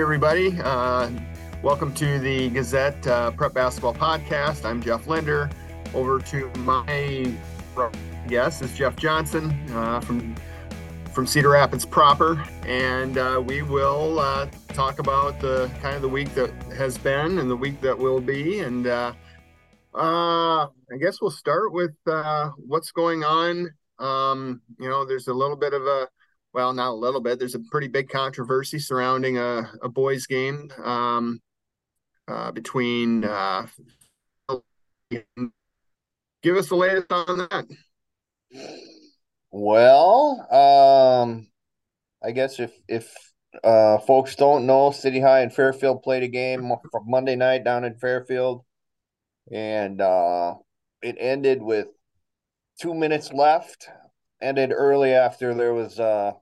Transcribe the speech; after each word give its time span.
everybody. 0.00 0.56
Uh, 0.62 1.10
welcome 1.60 1.92
to 1.92 2.20
the 2.20 2.50
Gazette 2.50 3.04
uh, 3.08 3.32
Prep 3.32 3.52
Basketball 3.52 3.94
Podcast. 3.94 4.64
I'm 4.64 4.80
Jeff 4.80 5.08
Linder. 5.08 5.50
Over 5.92 6.20
to 6.20 6.48
my 6.58 7.34
guest 8.28 8.62
is 8.62 8.72
Jeff 8.76 8.94
Johnson 8.94 9.50
uh, 9.72 9.98
from 10.00 10.36
from 11.12 11.26
Cedar 11.26 11.48
Rapids 11.48 11.84
proper, 11.84 12.40
and 12.64 13.18
uh, 13.18 13.42
we 13.44 13.62
will 13.62 14.20
uh, 14.20 14.46
talk 14.68 15.00
about 15.00 15.40
the 15.40 15.68
kind 15.82 15.96
of 15.96 16.02
the 16.02 16.08
week 16.08 16.32
that 16.34 16.50
has 16.76 16.96
been 16.96 17.40
and 17.40 17.50
the 17.50 17.56
week 17.56 17.80
that 17.80 17.98
will 17.98 18.20
be, 18.20 18.60
and 18.60 18.86
uh, 18.86 19.12
I 19.96 20.68
guess 21.00 21.20
we'll 21.20 21.32
start 21.32 21.72
with 21.72 21.96
what's 22.58 22.92
going 22.92 23.24
on. 23.24 23.68
Um, 23.98 24.60
you 24.78 24.88
know, 24.88 25.04
there's 25.04 25.26
a 25.26 25.34
little 25.34 25.56
bit 25.56 25.72
of 25.72 25.82
a 25.82 26.06
well, 26.52 26.72
not 26.72 26.90
a 26.90 26.94
little 26.94 27.20
bit. 27.20 27.38
There's 27.38 27.54
a 27.54 27.60
pretty 27.70 27.88
big 27.88 28.08
controversy 28.08 28.78
surrounding 28.78 29.38
a, 29.38 29.70
a 29.82 29.88
boys' 29.88 30.26
game 30.26 30.70
um, 30.82 31.40
uh, 32.26 32.52
between. 32.52 33.24
Uh, 33.24 33.66
give 35.10 36.56
us 36.56 36.68
the 36.68 36.76
latest 36.76 37.12
on 37.12 37.38
that. 37.38 37.66
Well, 39.50 40.46
um, 40.52 41.48
I 42.22 42.32
guess 42.32 42.60
if 42.60 42.72
if 42.88 43.14
uh, 43.64 43.98
folks 43.98 44.34
don't 44.34 44.66
know, 44.66 44.90
City 44.90 45.20
High 45.20 45.40
and 45.40 45.52
Fairfield 45.52 46.02
played 46.02 46.22
a 46.22 46.28
game 46.28 46.72
from 46.90 47.04
Monday 47.06 47.36
night 47.36 47.64
down 47.64 47.84
in 47.84 47.96
Fairfield, 47.96 48.64
and 49.50 50.00
uh, 50.00 50.54
it 51.02 51.16
ended 51.18 51.62
with 51.62 51.88
two 52.80 52.94
minutes 52.94 53.32
left. 53.32 53.88
Ended 54.40 54.72
early 54.72 55.12
after 55.12 55.52
there 55.54 55.74
was 55.74 55.98
uh, 55.98 56.32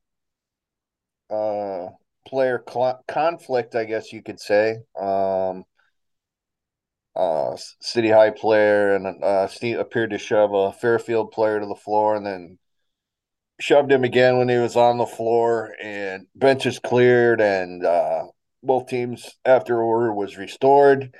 uh, 1.31 1.89
player 2.27 2.63
cl- 2.69 3.03
conflict, 3.09 3.75
I 3.75 3.85
guess 3.85 4.13
you 4.13 4.23
could 4.23 4.39
say. 4.39 4.79
Um, 4.99 5.65
uh, 7.15 7.57
City 7.81 8.11
High 8.11 8.31
player 8.31 8.95
and 8.95 9.25
uh, 9.25 9.47
Steve 9.47 9.79
appeared 9.79 10.11
to 10.11 10.19
shove 10.19 10.53
a 10.53 10.73
Fairfield 10.73 11.33
player 11.33 11.59
to 11.59 11.67
the 11.67 11.75
floor, 11.75 12.15
and 12.15 12.27
then 12.27 12.59
shoved 13.59 13.91
him 13.91 14.05
again 14.05 14.37
when 14.37 14.51
he 14.51 14.59
was 14.59 14.77
on 14.77 14.99
the 14.99 15.07
floor. 15.07 15.73
And 15.83 16.27
benches 16.35 16.79
cleared, 16.79 17.41
and 17.41 17.85
uh, 17.85 18.25
both 18.63 18.89
teams, 18.89 19.31
after 19.47 19.83
order 19.83 20.13
was 20.13 20.37
restored, 20.37 21.15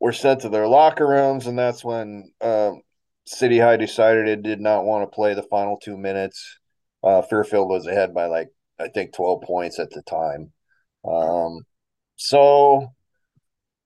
were 0.00 0.12
sent 0.12 0.40
to 0.40 0.48
their 0.48 0.66
locker 0.66 1.06
rooms, 1.06 1.46
and 1.46 1.58
that's 1.58 1.84
when 1.84 2.32
um, 2.40 2.80
City 3.26 3.58
High 3.58 3.76
decided 3.76 4.28
it 4.28 4.42
did 4.42 4.60
not 4.60 4.84
want 4.84 5.02
to 5.02 5.14
play 5.14 5.34
the 5.34 5.42
final 5.42 5.76
two 5.78 5.96
minutes. 5.96 6.58
Uh, 7.02 7.22
Fairfield 7.22 7.68
was 7.68 7.86
ahead 7.86 8.14
by 8.14 8.26
like 8.26 8.48
I 8.78 8.88
think 8.88 9.14
12 9.14 9.42
points 9.42 9.78
at 9.78 9.90
the 9.90 10.02
time. 10.02 10.52
Um, 11.04 11.64
so, 12.16 12.92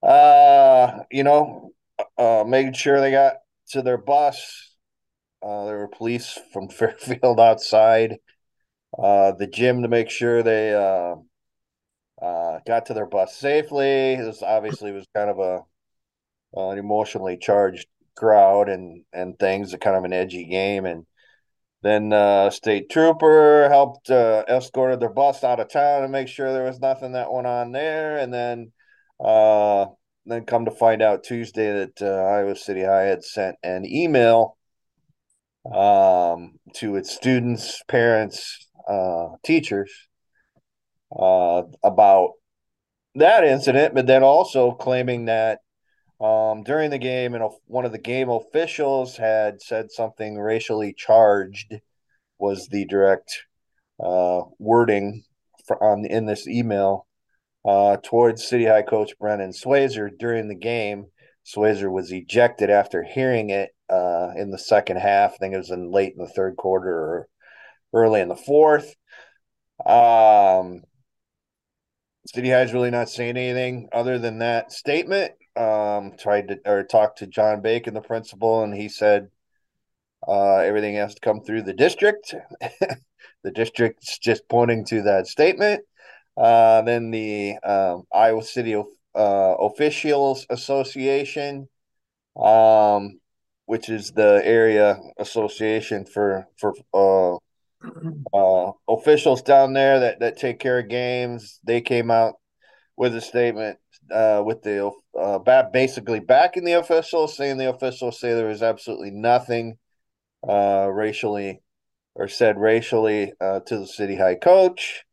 uh, 0.02 1.00
you 1.10 1.24
know, 1.24 1.72
uh, 2.18 2.44
making 2.46 2.72
sure 2.74 3.00
they 3.00 3.10
got 3.10 3.34
to 3.70 3.82
their 3.82 3.98
bus. 3.98 4.74
Uh, 5.42 5.64
there 5.66 5.78
were 5.78 5.88
police 5.88 6.38
from 6.52 6.68
Fairfield 6.70 7.40
outside 7.40 8.18
uh, 8.98 9.32
the 9.32 9.46
gym 9.46 9.82
to 9.82 9.88
make 9.88 10.10
sure 10.10 10.42
they 10.42 10.74
uh, 10.74 11.16
uh, 12.22 12.58
got 12.66 12.86
to 12.86 12.94
their 12.94 13.06
bus 13.06 13.36
safely. 13.36 14.16
This 14.16 14.42
obviously 14.42 14.92
was 14.92 15.06
kind 15.14 15.30
of 15.30 15.38
a 15.38 15.60
an 16.54 16.78
emotionally 16.78 17.36
charged 17.38 17.86
crowd 18.16 18.68
and 18.68 19.04
and 19.12 19.38
things, 19.38 19.74
kind 19.80 19.96
of 19.96 20.04
an 20.04 20.12
edgy 20.12 20.44
game, 20.46 20.86
and 20.86 21.06
then 21.82 22.12
uh, 22.12 22.50
state 22.50 22.90
trooper 22.90 23.68
helped 23.70 24.10
uh, 24.10 24.44
escorted 24.48 25.00
their 25.00 25.08
bus 25.08 25.42
out 25.42 25.60
of 25.60 25.70
town 25.70 26.02
and 26.02 26.12
make 26.12 26.28
sure 26.28 26.52
there 26.52 26.64
was 26.64 26.80
nothing 26.80 27.12
that 27.12 27.32
went 27.32 27.46
on 27.46 27.72
there. 27.72 28.18
And 28.18 28.32
then, 28.32 28.72
uh, 29.18 29.86
then 30.26 30.44
come 30.44 30.66
to 30.66 30.70
find 30.70 31.00
out 31.00 31.24
Tuesday 31.24 31.72
that 31.72 32.02
uh, 32.02 32.22
Iowa 32.22 32.54
City 32.54 32.84
High 32.84 33.04
had 33.04 33.24
sent 33.24 33.56
an 33.62 33.86
email 33.86 34.58
um, 35.74 36.58
to 36.74 36.96
its 36.96 37.14
students, 37.14 37.82
parents, 37.88 38.68
uh, 38.86 39.28
teachers 39.42 39.90
uh, 41.18 41.62
about 41.82 42.32
that 43.14 43.44
incident, 43.44 43.94
but 43.94 44.06
then 44.06 44.22
also 44.22 44.72
claiming 44.72 45.26
that 45.26 45.60
um, 46.20 46.62
during 46.62 46.90
the 46.90 46.98
game, 46.98 47.34
and 47.34 47.44
one 47.66 47.84
of 47.84 47.92
the 47.92 47.98
game 47.98 48.28
officials 48.28 49.16
had 49.16 49.62
said 49.62 49.90
something 49.90 50.36
racially 50.38 50.92
charged 50.92 51.80
was 52.38 52.68
the 52.68 52.84
direct 52.84 53.44
uh, 54.02 54.42
wording 54.58 55.24
for, 55.66 55.82
on 55.82 56.04
in 56.04 56.26
this 56.26 56.46
email 56.46 57.06
uh, 57.64 57.96
towards 58.02 58.46
City 58.46 58.66
High 58.66 58.82
coach 58.82 59.12
Brennan 59.18 59.52
Swazer 59.52 60.10
during 60.18 60.48
the 60.48 60.54
game. 60.54 61.06
Swazer 61.46 61.90
was 61.90 62.12
ejected 62.12 62.68
after 62.68 63.02
hearing 63.02 63.50
it 63.50 63.70
uh, 63.88 64.30
in 64.36 64.50
the 64.50 64.58
second 64.58 64.98
half. 64.98 65.32
I 65.34 65.36
think 65.38 65.54
it 65.54 65.58
was 65.58 65.70
in 65.70 65.90
late 65.90 66.12
in 66.16 66.22
the 66.22 66.30
third 66.30 66.56
quarter 66.56 66.90
or 66.90 67.28
early 67.94 68.20
in 68.20 68.28
the 68.28 68.36
fourth. 68.36 68.94
Um, 69.86 70.82
City 72.26 72.50
High's 72.50 72.74
really 72.74 72.90
not 72.90 73.08
saying 73.08 73.38
anything 73.38 73.88
other 73.92 74.18
than 74.18 74.38
that 74.38 74.70
statement 74.70 75.32
um, 75.60 76.12
tried 76.18 76.48
to 76.48 76.60
or 76.64 76.82
talked 76.82 77.18
to 77.18 77.26
John 77.26 77.60
Bacon, 77.60 77.94
the 77.94 78.00
principal, 78.00 78.62
and 78.62 78.74
he 78.74 78.88
said 78.88 79.28
uh, 80.26 80.56
everything 80.56 80.94
has 80.94 81.14
to 81.14 81.20
come 81.20 81.40
through 81.40 81.62
the 81.62 81.74
district. 81.74 82.34
the 83.42 83.50
district's 83.50 84.18
just 84.18 84.48
pointing 84.48 84.84
to 84.86 85.02
that 85.02 85.26
statement. 85.26 85.82
Uh, 86.36 86.80
then 86.82 87.10
the 87.10 87.58
um, 87.58 88.04
Iowa 88.12 88.42
City 88.42 88.74
uh, 88.74 88.84
Officials 89.14 90.46
Association, 90.48 91.68
um, 92.36 93.20
which 93.66 93.90
is 93.90 94.12
the 94.12 94.40
area 94.44 94.98
association 95.18 96.06
for 96.06 96.46
for 96.56 96.74
uh, 96.94 97.36
uh, 98.34 98.72
officials 98.88 99.42
down 99.42 99.74
there 99.74 100.00
that 100.00 100.20
that 100.20 100.38
take 100.38 100.58
care 100.58 100.78
of 100.78 100.88
games. 100.88 101.60
They 101.64 101.82
came 101.82 102.10
out 102.10 102.36
with 103.00 103.16
a 103.16 103.20
statement 103.22 103.78
uh, 104.12 104.42
with 104.44 104.60
the 104.60 104.92
uh, 105.18 105.38
back, 105.38 105.72
basically 105.72 106.20
backing 106.20 106.66
the 106.66 106.78
officials, 106.78 107.34
saying 107.34 107.56
the 107.56 107.70
officials 107.70 108.20
say 108.20 108.34
there 108.34 108.46
was 108.46 108.62
absolutely 108.62 109.10
nothing 109.10 109.78
uh, 110.46 110.86
racially 110.92 111.62
or 112.14 112.28
said 112.28 112.58
racially 112.58 113.32
uh, 113.40 113.60
to 113.60 113.78
the 113.78 113.86
city 113.86 114.16
high 114.16 114.34
coach. 114.34 115.06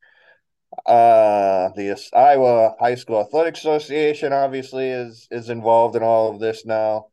Uh, 0.85 1.69
the 1.77 1.97
Iowa 2.13 2.75
High 2.77 2.95
School 2.95 3.21
Athletic 3.21 3.55
Association 3.55 4.33
obviously 4.33 4.89
is 4.89 5.29
is 5.31 5.49
involved 5.49 5.95
in 5.95 6.03
all 6.03 6.29
of 6.29 6.41
this 6.41 6.65
now, 6.65 7.05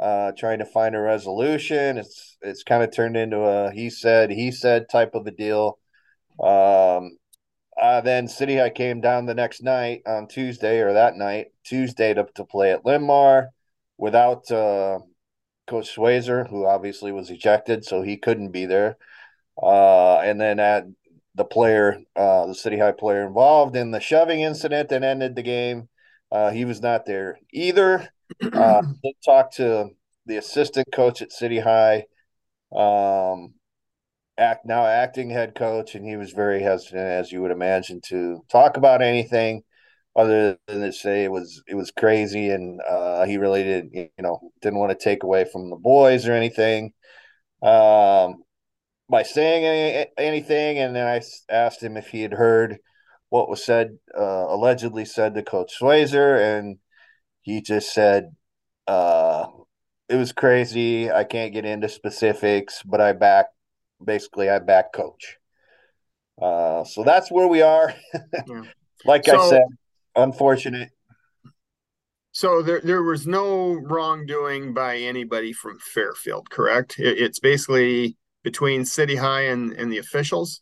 uh, 0.00 0.32
trying 0.36 0.58
to 0.58 0.66
find 0.66 0.96
a 0.96 1.00
resolution. 1.00 1.98
It's 1.98 2.36
it's 2.42 2.64
kind 2.64 2.82
of 2.82 2.92
turned 2.92 3.16
into 3.16 3.42
a 3.42 3.70
he 3.70 3.90
said 3.90 4.32
he 4.32 4.50
said 4.50 4.88
type 4.90 5.14
of 5.14 5.28
a 5.28 5.30
deal. 5.30 5.78
Um, 6.42 7.12
uh, 7.80 8.00
then 8.02 8.28
City 8.28 8.56
High 8.58 8.70
came 8.70 9.00
down 9.00 9.26
the 9.26 9.34
next 9.34 9.62
night 9.62 10.02
on 10.06 10.28
Tuesday 10.28 10.80
or 10.80 10.92
that 10.92 11.16
night, 11.16 11.48
Tuesday 11.64 12.12
to, 12.14 12.26
to 12.34 12.44
play 12.44 12.72
at 12.72 12.84
Linn-Mar 12.84 13.48
without 13.96 14.50
uh, 14.50 14.98
Coach 15.66 15.94
Swazer, 15.94 16.48
who 16.48 16.66
obviously 16.66 17.10
was 17.10 17.30
ejected, 17.30 17.84
so 17.84 18.02
he 18.02 18.16
couldn't 18.16 18.50
be 18.50 18.66
there. 18.66 18.96
Uh, 19.60 20.18
and 20.18 20.40
then 20.40 20.58
at 20.58 20.84
the 21.34 21.44
player, 21.44 21.98
uh, 22.16 22.46
the 22.46 22.54
City 22.54 22.78
High 22.78 22.92
player 22.92 23.26
involved 23.26 23.76
in 23.76 23.90
the 23.90 24.00
shoving 24.00 24.40
incident 24.40 24.90
that 24.90 25.02
ended 25.02 25.34
the 25.34 25.42
game, 25.42 25.88
uh, 26.30 26.50
he 26.50 26.64
was 26.64 26.80
not 26.80 27.06
there 27.06 27.38
either. 27.52 28.08
Uh, 28.52 28.80
talked 29.24 29.56
to 29.56 29.90
the 30.24 30.36
assistant 30.36 30.86
coach 30.92 31.20
at 31.20 31.32
City 31.32 31.58
High. 31.58 32.06
Um, 32.74 33.54
act 34.40 34.66
now 34.66 34.86
acting 34.86 35.30
head 35.30 35.54
coach, 35.54 35.94
and 35.94 36.04
he 36.06 36.16
was 36.16 36.32
very 36.32 36.62
hesitant, 36.62 37.00
as 37.00 37.30
you 37.30 37.42
would 37.42 37.50
imagine, 37.50 38.00
to 38.08 38.44
talk 38.50 38.76
about 38.76 39.02
anything 39.02 39.62
other 40.16 40.58
than 40.66 40.80
to 40.80 40.92
say 40.92 41.24
it 41.24 41.32
was 41.32 41.62
it 41.68 41.74
was 41.76 41.90
crazy, 41.92 42.50
and 42.50 42.80
uh, 42.88 43.24
he 43.26 43.36
really 43.38 43.62
did 43.62 43.90
you 43.92 44.08
know 44.18 44.52
didn't 44.62 44.78
want 44.78 44.90
to 44.90 45.04
take 45.04 45.22
away 45.22 45.44
from 45.44 45.70
the 45.70 45.76
boys 45.76 46.26
or 46.26 46.32
anything. 46.32 46.92
Um, 47.62 48.42
by 49.08 49.22
saying 49.24 49.64
any, 49.64 50.06
anything, 50.18 50.78
and 50.78 50.96
then 50.96 51.06
I 51.06 51.20
asked 51.52 51.82
him 51.82 51.96
if 51.96 52.08
he 52.08 52.22
had 52.22 52.32
heard 52.32 52.78
what 53.28 53.48
was 53.48 53.64
said, 53.64 53.98
uh, 54.18 54.46
allegedly 54.48 55.04
said 55.04 55.34
to 55.34 55.42
Coach 55.42 55.74
Swazer, 55.80 56.58
and 56.58 56.78
he 57.42 57.62
just 57.62 57.92
said, 57.94 58.34
uh, 58.86 59.46
"It 60.08 60.16
was 60.16 60.32
crazy. 60.32 61.10
I 61.10 61.24
can't 61.24 61.52
get 61.52 61.64
into 61.66 61.88
specifics, 61.88 62.82
but 62.84 63.00
I 63.00 63.12
back 63.12 63.46
basically 64.04 64.48
I 64.48 64.58
back 64.58 64.92
coach. 64.92 65.38
Uh, 66.40 66.84
so 66.84 67.04
that's 67.04 67.30
where 67.30 67.46
we 67.46 67.62
are. 67.62 67.94
yeah. 68.46 68.62
Like 69.06 69.24
so, 69.24 69.40
I 69.40 69.48
said, 69.48 69.62
unfortunate. 70.14 70.90
So 72.32 72.60
there, 72.60 72.82
there 72.84 73.02
was 73.02 73.26
no 73.26 73.72
wrongdoing 73.72 74.74
by 74.74 74.98
anybody 74.98 75.54
from 75.54 75.78
Fairfield, 75.78 76.50
correct? 76.50 76.98
It, 76.98 77.18
it's 77.18 77.40
basically 77.40 78.18
between 78.42 78.84
City 78.84 79.16
High 79.16 79.44
and, 79.46 79.72
and 79.72 79.90
the 79.90 79.96
officials. 79.96 80.60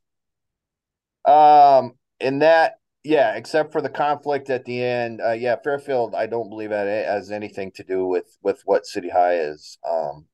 Um, 1.25 1.95
in 2.21 2.39
that, 2.39 2.75
yeah, 3.05 3.35
except 3.35 3.73
for 3.73 3.81
the 3.81 3.89
conflict 3.89 4.51
at 4.51 4.65
the 4.65 4.83
end. 4.83 5.21
Uh, 5.21 5.33
yeah, 5.33 5.57
Fairfield, 5.63 6.15
I 6.15 6.27
don't 6.27 6.49
believe 6.49 6.71
that 6.71 6.87
it 6.87 7.07
has 7.07 7.31
anything 7.31 7.73
to 7.77 7.85
do 7.85 8.07
with 8.07 8.37
with 8.43 8.63
what 8.65 8.87
City 8.87 9.09
High 9.09 9.39
is 9.39 9.79
um, 9.89 10.27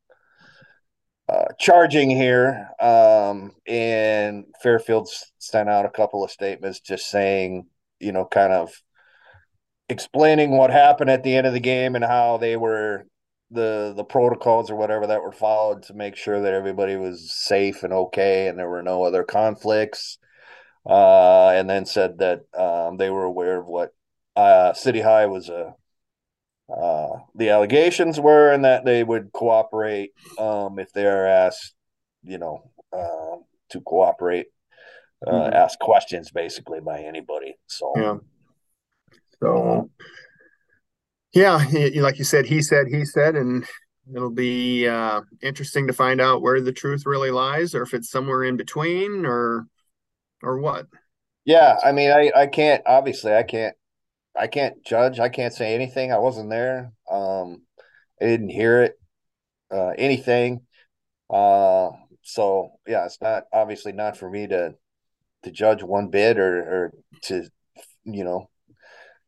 uh, 1.29 1.45
charging 1.59 2.11
here. 2.11 2.69
Um, 2.81 3.53
and 3.67 4.45
Fairfield 4.63 5.09
sent 5.39 5.69
out 5.69 5.87
a 5.87 5.91
couple 5.91 6.25
of 6.25 6.31
statements 6.31 6.81
just 6.81 7.11
saying, 7.11 7.67
you 8.01 8.13
know, 8.13 8.25
kind 8.25 8.53
of 8.53 8.73
explaining 9.89 10.57
what 10.57 10.71
happened 10.71 11.11
at 11.11 11.23
the 11.23 11.35
end 11.37 11.47
of 11.47 11.53
the 11.53 11.61
game 11.61 11.95
and 11.95 12.05
how 12.05 12.37
they 12.39 12.57
were 12.57 13.07
the 13.51 13.93
the 13.97 14.05
protocols 14.05 14.71
or 14.71 14.77
whatever 14.77 15.07
that 15.07 15.23
were 15.23 15.33
followed 15.33 15.83
to 15.83 15.95
make 15.95 16.17
sure 16.17 16.41
that 16.41 16.55
everybody 16.55 16.97
was 16.97 17.31
safe 17.33 17.83
and 17.83 17.93
okay 17.93 18.49
and 18.49 18.59
there 18.59 18.69
were 18.69 18.83
no 18.83 19.05
other 19.05 19.23
conflicts 19.23 20.19
uh, 20.87 21.51
and 21.51 21.69
then 21.69 21.85
said 21.87 22.19
that 22.19 22.41
um, 22.59 22.97
they 22.97 23.11
were 23.11 23.25
aware 23.25 23.61
of 23.61 23.67
what 23.67 23.95
uh, 24.37 24.73
City 24.73 25.01
High 25.01 25.27
was 25.27 25.49
a 25.49 25.75
uh, 26.69 27.19
the 27.35 27.51
allegations 27.51 28.19
were, 28.19 28.53
and 28.53 28.65
that 28.65 28.85
they 28.85 29.05
would 29.05 29.33
cooperate 29.33 30.13
um, 30.39 30.79
if 30.79 30.93
they 30.93 31.07
are 31.07 31.27
asked, 31.27 31.75
you 32.23 32.39
know, 32.39 32.71
uh, 32.93 33.37
to 33.71 33.81
cooperate, 33.81 34.47
uh, 35.27 35.31
mm-hmm. 35.31 35.55
ask 35.55 35.79
questions 35.79 36.31
basically 36.31 36.81
by 36.81 37.01
anybody. 37.01 37.57
So 37.67 37.93
yeah, 37.97 38.17
so 39.41 39.91
yeah, 41.35 41.65
like 41.97 42.19
you 42.19 42.25
said, 42.25 42.47
he 42.47 42.63
said, 42.63 42.87
he 42.87 43.05
said, 43.05 43.35
and 43.35 43.67
it'll 44.15 44.31
be 44.31 44.87
uh, 44.87 45.23
interesting 45.43 45.87
to 45.87 45.93
find 45.93 46.21
out 46.21 46.43
where 46.43 46.61
the 46.61 46.73
truth 46.73 47.05
really 47.07 47.31
lies, 47.31 47.75
or 47.75 47.83
if 47.83 47.93
it's 47.93 48.11
somewhere 48.11 48.45
in 48.45 48.57
between, 48.57 49.27
or 49.27 49.67
or 50.43 50.59
what? 50.59 50.87
Yeah, 51.45 51.77
I 51.85 51.93
mean, 51.93 52.11
I 52.11 52.33
I 52.35 52.47
can't 52.47 52.83
obviously 52.87 53.35
I 53.35 53.43
can't 53.43 53.77
I 54.37 54.47
can't 54.47 54.85
judge. 54.85 55.21
I 55.21 55.29
can't 55.29 55.55
say 55.55 55.75
anything. 55.75 56.13
I 56.13 56.19
wasn't 56.19 56.51
there. 56.51 56.93
Um, 57.11 57.63
I 58.21 58.27
didn't 58.27 58.51
hear 58.51 58.83
it. 58.83 58.99
Uh, 59.71 59.93
anything. 59.99 60.63
Uh, 61.31 61.91
so 62.23 62.73
yeah, 62.87 63.05
it's 63.07 63.21
not 63.21 63.45
obviously 63.53 63.93
not 63.93 64.17
for 64.17 64.31
me 64.31 64.47
to 64.47 64.75
to 65.45 65.51
judge 65.51 65.83
one 65.83 66.09
bit 66.09 66.39
or 66.39 66.59
or 66.59 66.93
to 67.23 67.45
you 68.05 68.25
know 68.25 68.49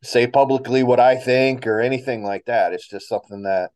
say 0.03 0.27
publicly 0.27 0.83
what 0.83 1.01
I 1.01 1.17
think 1.17 1.67
or 1.67 1.81
anything 1.81 2.25
like 2.25 2.47
that. 2.47 2.73
It's 2.73 2.89
just 2.89 3.09
something 3.09 3.43
that 3.43 3.71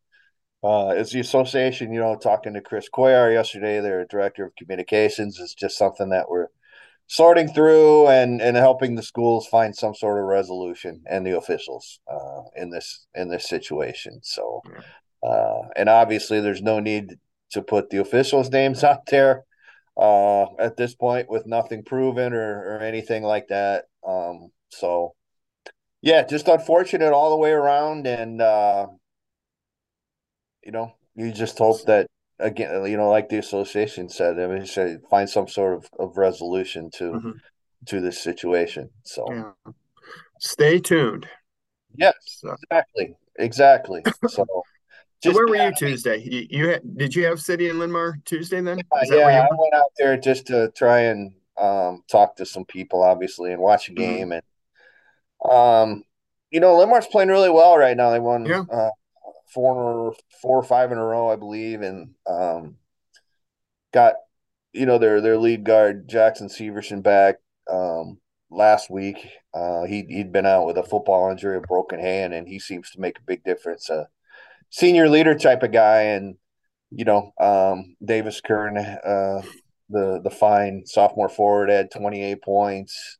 uh, 0.63 0.89
as 0.89 1.11
the 1.11 1.21
association, 1.21 1.93
you 1.93 2.01
know, 2.01 2.17
talking 2.17 2.55
to 2.55 2.61
Chris 2.61 2.89
Cuellar 2.93 3.33
yesterday, 3.33 3.81
their 3.81 4.05
director 4.05 4.45
of 4.45 4.57
communications, 4.57 5.39
is 5.39 5.55
just 5.55 5.79
something 5.79 6.11
that 6.11 6.29
we're 6.29 6.49
sorting 7.11 7.49
through 7.49 8.07
and 8.07 8.41
and 8.41 8.57
helping 8.57 8.95
the 8.95 9.03
schools 9.03 9.45
find 9.49 9.75
some 9.75 9.95
sort 9.95 10.17
of 10.17 10.27
resolution 10.27 11.03
and 11.07 11.27
the 11.27 11.37
officials 11.37 11.99
uh, 12.09 12.43
in 12.55 12.71
this 12.71 13.07
in 13.15 13.29
this 13.29 13.49
situation. 13.49 14.21
So, 14.23 14.63
uh, 15.23 15.63
and 15.75 15.89
obviously, 15.89 16.41
there's 16.41 16.63
no 16.63 16.79
need 16.79 17.19
to 17.51 17.63
put 17.63 17.91
the 17.91 17.99
officials' 17.99 18.51
names 18.51 18.85
out 18.91 19.07
there 19.07 19.43
uh, 19.97 20.45
at 20.61 20.77
this 20.77 20.95
point 20.95 21.29
with 21.29 21.47
nothing 21.47 21.83
proven 21.83 22.33
or 22.33 22.77
or 22.77 22.81
anything 22.81 23.25
like 23.25 23.49
that. 23.49 23.87
Um, 24.07 24.53
so, 24.69 25.15
yeah, 26.03 26.23
just 26.25 26.47
unfortunate 26.47 27.13
all 27.13 27.31
the 27.31 27.37
way 27.37 27.51
around, 27.51 28.07
and 28.07 28.41
uh, 28.41 28.87
you 30.63 30.71
know, 30.71 30.93
you 31.17 31.33
just 31.33 31.59
hope 31.59 31.85
that 31.87 32.07
again, 32.41 32.87
you 32.87 32.97
know, 32.97 33.11
like 33.11 33.29
the 33.29 33.39
association 33.39 34.09
said, 34.09 34.39
I 34.39 34.47
mean, 34.47 34.67
say 34.67 34.99
find 35.09 35.29
some 35.29 35.49
sort 35.49 35.75
of, 35.75 35.89
of 35.99 36.17
resolution 36.17 36.91
to 36.95 37.05
mm-hmm. 37.13 37.31
to 37.87 38.01
this 38.01 38.21
situation. 38.21 38.91
So, 39.03 39.27
yeah. 39.31 39.73
stay 40.39 40.81
tuned. 40.81 41.29
Yes, 41.97 42.15
so. 42.25 42.57
exactly, 42.71 43.15
exactly. 43.39 44.03
So, 45.23 45.33
so 45.33 45.33
where 45.35 45.47
were 45.47 45.57
you 45.57 45.73
Tuesday? 45.77 46.23
You, 46.23 46.47
you 46.49 46.69
had, 46.69 46.97
did 46.97 47.15
you 47.15 47.27
have 47.27 47.43
City 47.43 47.69
and 47.69 47.79
Linn-Mar 47.79 48.17
Tuesday 48.25 48.63
then? 48.63 48.81
Yeah, 49.03 49.19
yeah 49.19 49.47
I 49.51 49.55
went 49.55 49.75
out 49.75 49.93
there 49.99 50.17
just 50.17 50.47
to 50.47 50.73
try 50.75 51.01
and 51.01 51.35
um, 51.59 52.03
talk 52.11 52.37
to 52.37 52.47
some 52.47 52.65
people, 52.65 53.03
obviously, 53.03 53.53
and 53.53 53.61
watch 53.61 53.89
a 53.89 53.93
mm-hmm. 53.93 54.03
game. 54.03 54.31
Mm-hmm. 54.31 55.53
And 55.53 55.53
um, 55.53 56.05
you 56.51 56.61
know, 56.61 56.79
Linn-Mar's 56.79 57.07
playing 57.07 57.29
really 57.29 57.51
well 57.51 57.77
right 57.77 57.97
now. 57.97 58.11
They 58.11 58.19
won 58.19 58.47
yeah. 58.47 58.65
uh, 58.73 58.91
four 59.53 60.15
four 60.41 60.59
or 60.59 60.63
five 60.63 60.93
in 60.93 60.99
a 60.99 61.05
row, 61.05 61.31
I 61.31 61.37
believe, 61.37 61.83
and 61.83 62.15
um, 62.27 62.77
got 63.93 64.15
you 64.73 64.87
know 64.87 64.99
their 64.99 65.21
their 65.21 65.39
lead 65.39 65.65
guard 65.65 66.09
Jackson 66.09 66.49
Severson 66.49 67.03
back 67.03 67.37
um, 67.71 68.19
last 68.51 68.91
week. 68.91 69.29
Uh, 69.53 69.85
he 69.85 70.05
he'd 70.09 70.33
been 70.33 70.47
out 70.47 70.67
with 70.67 70.79
a 70.79 70.83
football 70.83 71.31
injury, 71.31 71.57
a 71.57 71.61
broken 71.61 72.01
hand, 72.01 72.35
and 72.35 72.49
he 72.49 72.59
seems 72.59 72.91
to 72.91 73.01
make 73.01 73.19
a 73.19 73.27
big 73.27 73.45
difference. 73.45 73.91
A 73.91 74.09
senior 74.71 75.09
leader 75.09 75.35
type 75.35 75.63
of 75.63 75.73
guy, 75.73 76.03
and 76.03 76.37
you 76.91 77.05
know 77.05 77.33
um, 77.41 77.97
Davis 78.05 78.41
Kern, 78.41 78.79
uh, 78.79 79.43
the 79.89 80.21
the 80.23 80.31
fine 80.31 80.85
sophomore 80.87 81.29
forward, 81.29 81.71
had 81.71 81.91
twenty 81.91 82.23
eight 82.23 82.43
points 82.43 83.19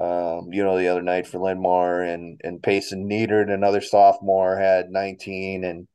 um, 0.00 0.48
you 0.52 0.64
know, 0.64 0.78
the 0.78 0.88
other 0.88 1.02
night 1.02 1.26
for 1.26 1.38
Linn-Mar 1.38 2.02
and 2.02 2.40
and 2.42 2.62
Payson 2.62 3.08
Needard, 3.08 3.52
another 3.52 3.82
sophomore, 3.82 4.56
had 4.56 4.90
19 4.90 5.64
and 5.64 5.86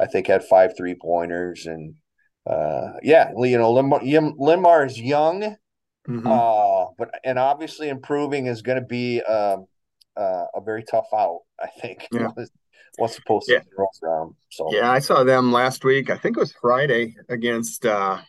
I 0.00 0.06
think 0.06 0.26
had 0.26 0.44
five 0.44 0.74
three 0.76 0.94
pointers. 0.94 1.66
And 1.66 1.94
uh, 2.46 2.94
yeah, 3.02 3.30
you 3.36 3.58
know, 3.58 3.72
Linn-Mar 3.72 4.86
is 4.86 4.98
young, 4.98 5.56
mm-hmm. 6.08 6.26
uh, 6.26 6.92
but 6.96 7.10
and 7.24 7.38
obviously 7.38 7.90
improving 7.90 8.46
is 8.46 8.62
going 8.62 8.80
to 8.80 8.86
be 8.86 9.20
um, 9.22 9.66
uh, 10.16 10.44
a 10.54 10.60
very 10.64 10.84
tough 10.84 11.08
out. 11.14 11.40
I 11.60 11.68
think. 11.80 12.08
Yeah. 12.12 12.28
Once 12.98 13.16
the 13.16 13.22
postseason 13.22 13.48
yeah. 13.48 13.60
rolls 13.78 14.00
around. 14.02 14.34
So 14.50 14.68
yeah, 14.70 14.90
I 14.90 14.98
saw 14.98 15.24
them 15.24 15.50
last 15.50 15.82
week. 15.82 16.10
I 16.10 16.18
think 16.18 16.36
it 16.36 16.40
was 16.40 16.52
Friday 16.60 17.16
against 17.30 17.86
uh, 17.86 18.20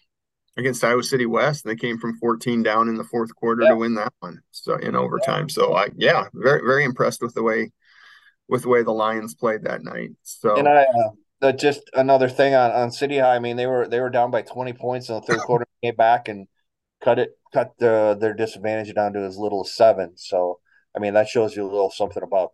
against 0.57 0.83
Iowa 0.83 1.03
City 1.03 1.25
West, 1.25 1.65
and 1.65 1.71
they 1.71 1.79
came 1.79 1.97
from 1.97 2.17
14 2.17 2.63
down 2.63 2.88
in 2.88 2.95
the 2.95 3.03
fourth 3.03 3.35
quarter 3.35 3.63
yeah. 3.63 3.69
to 3.69 3.75
win 3.75 3.95
that 3.95 4.13
one. 4.19 4.41
So 4.51 4.75
in 4.75 4.95
overtime. 4.95 5.50
So 5.50 5.73
I 5.75 5.89
yeah, 5.95 6.27
very 6.33 6.61
very 6.61 6.83
impressed 6.83 7.21
with 7.21 7.33
the 7.33 7.44
way 7.44 7.71
with 8.47 8.63
the 8.63 8.69
way 8.69 8.83
the 8.83 8.91
Lions 8.91 9.33
played 9.33 9.63
that 9.63 9.83
night. 9.83 10.11
So 10.23 10.55
and 10.55 10.67
I 10.67 10.85
uh, 11.41 11.51
just 11.51 11.89
another 11.94 12.29
thing 12.29 12.53
on 12.53 12.71
on 12.71 12.91
City 12.91 13.17
High. 13.17 13.35
I 13.35 13.39
mean 13.39 13.57
they 13.57 13.67
were 13.67 13.88
they 13.88 14.00
were 14.00 14.09
down 14.09 14.31
by 14.31 14.41
20 14.41 14.73
points 14.73 15.09
in 15.09 15.15
the 15.15 15.21
third 15.21 15.39
quarter, 15.45 15.65
came 15.83 15.95
back 15.95 16.27
and 16.27 16.47
cut 17.01 17.19
it 17.19 17.31
cut 17.53 17.73
the, 17.77 18.17
their 18.19 18.33
disadvantage 18.33 18.93
down 18.93 19.13
to 19.13 19.19
as 19.19 19.38
little 19.38 19.63
as 19.65 19.74
seven. 19.74 20.13
So 20.15 20.60
I 20.95 21.00
mean 21.00 21.15
that 21.15 21.27
shows 21.27 21.55
you 21.55 21.63
a 21.63 21.72
little 21.72 21.91
something 21.91 22.24
about 22.24 22.51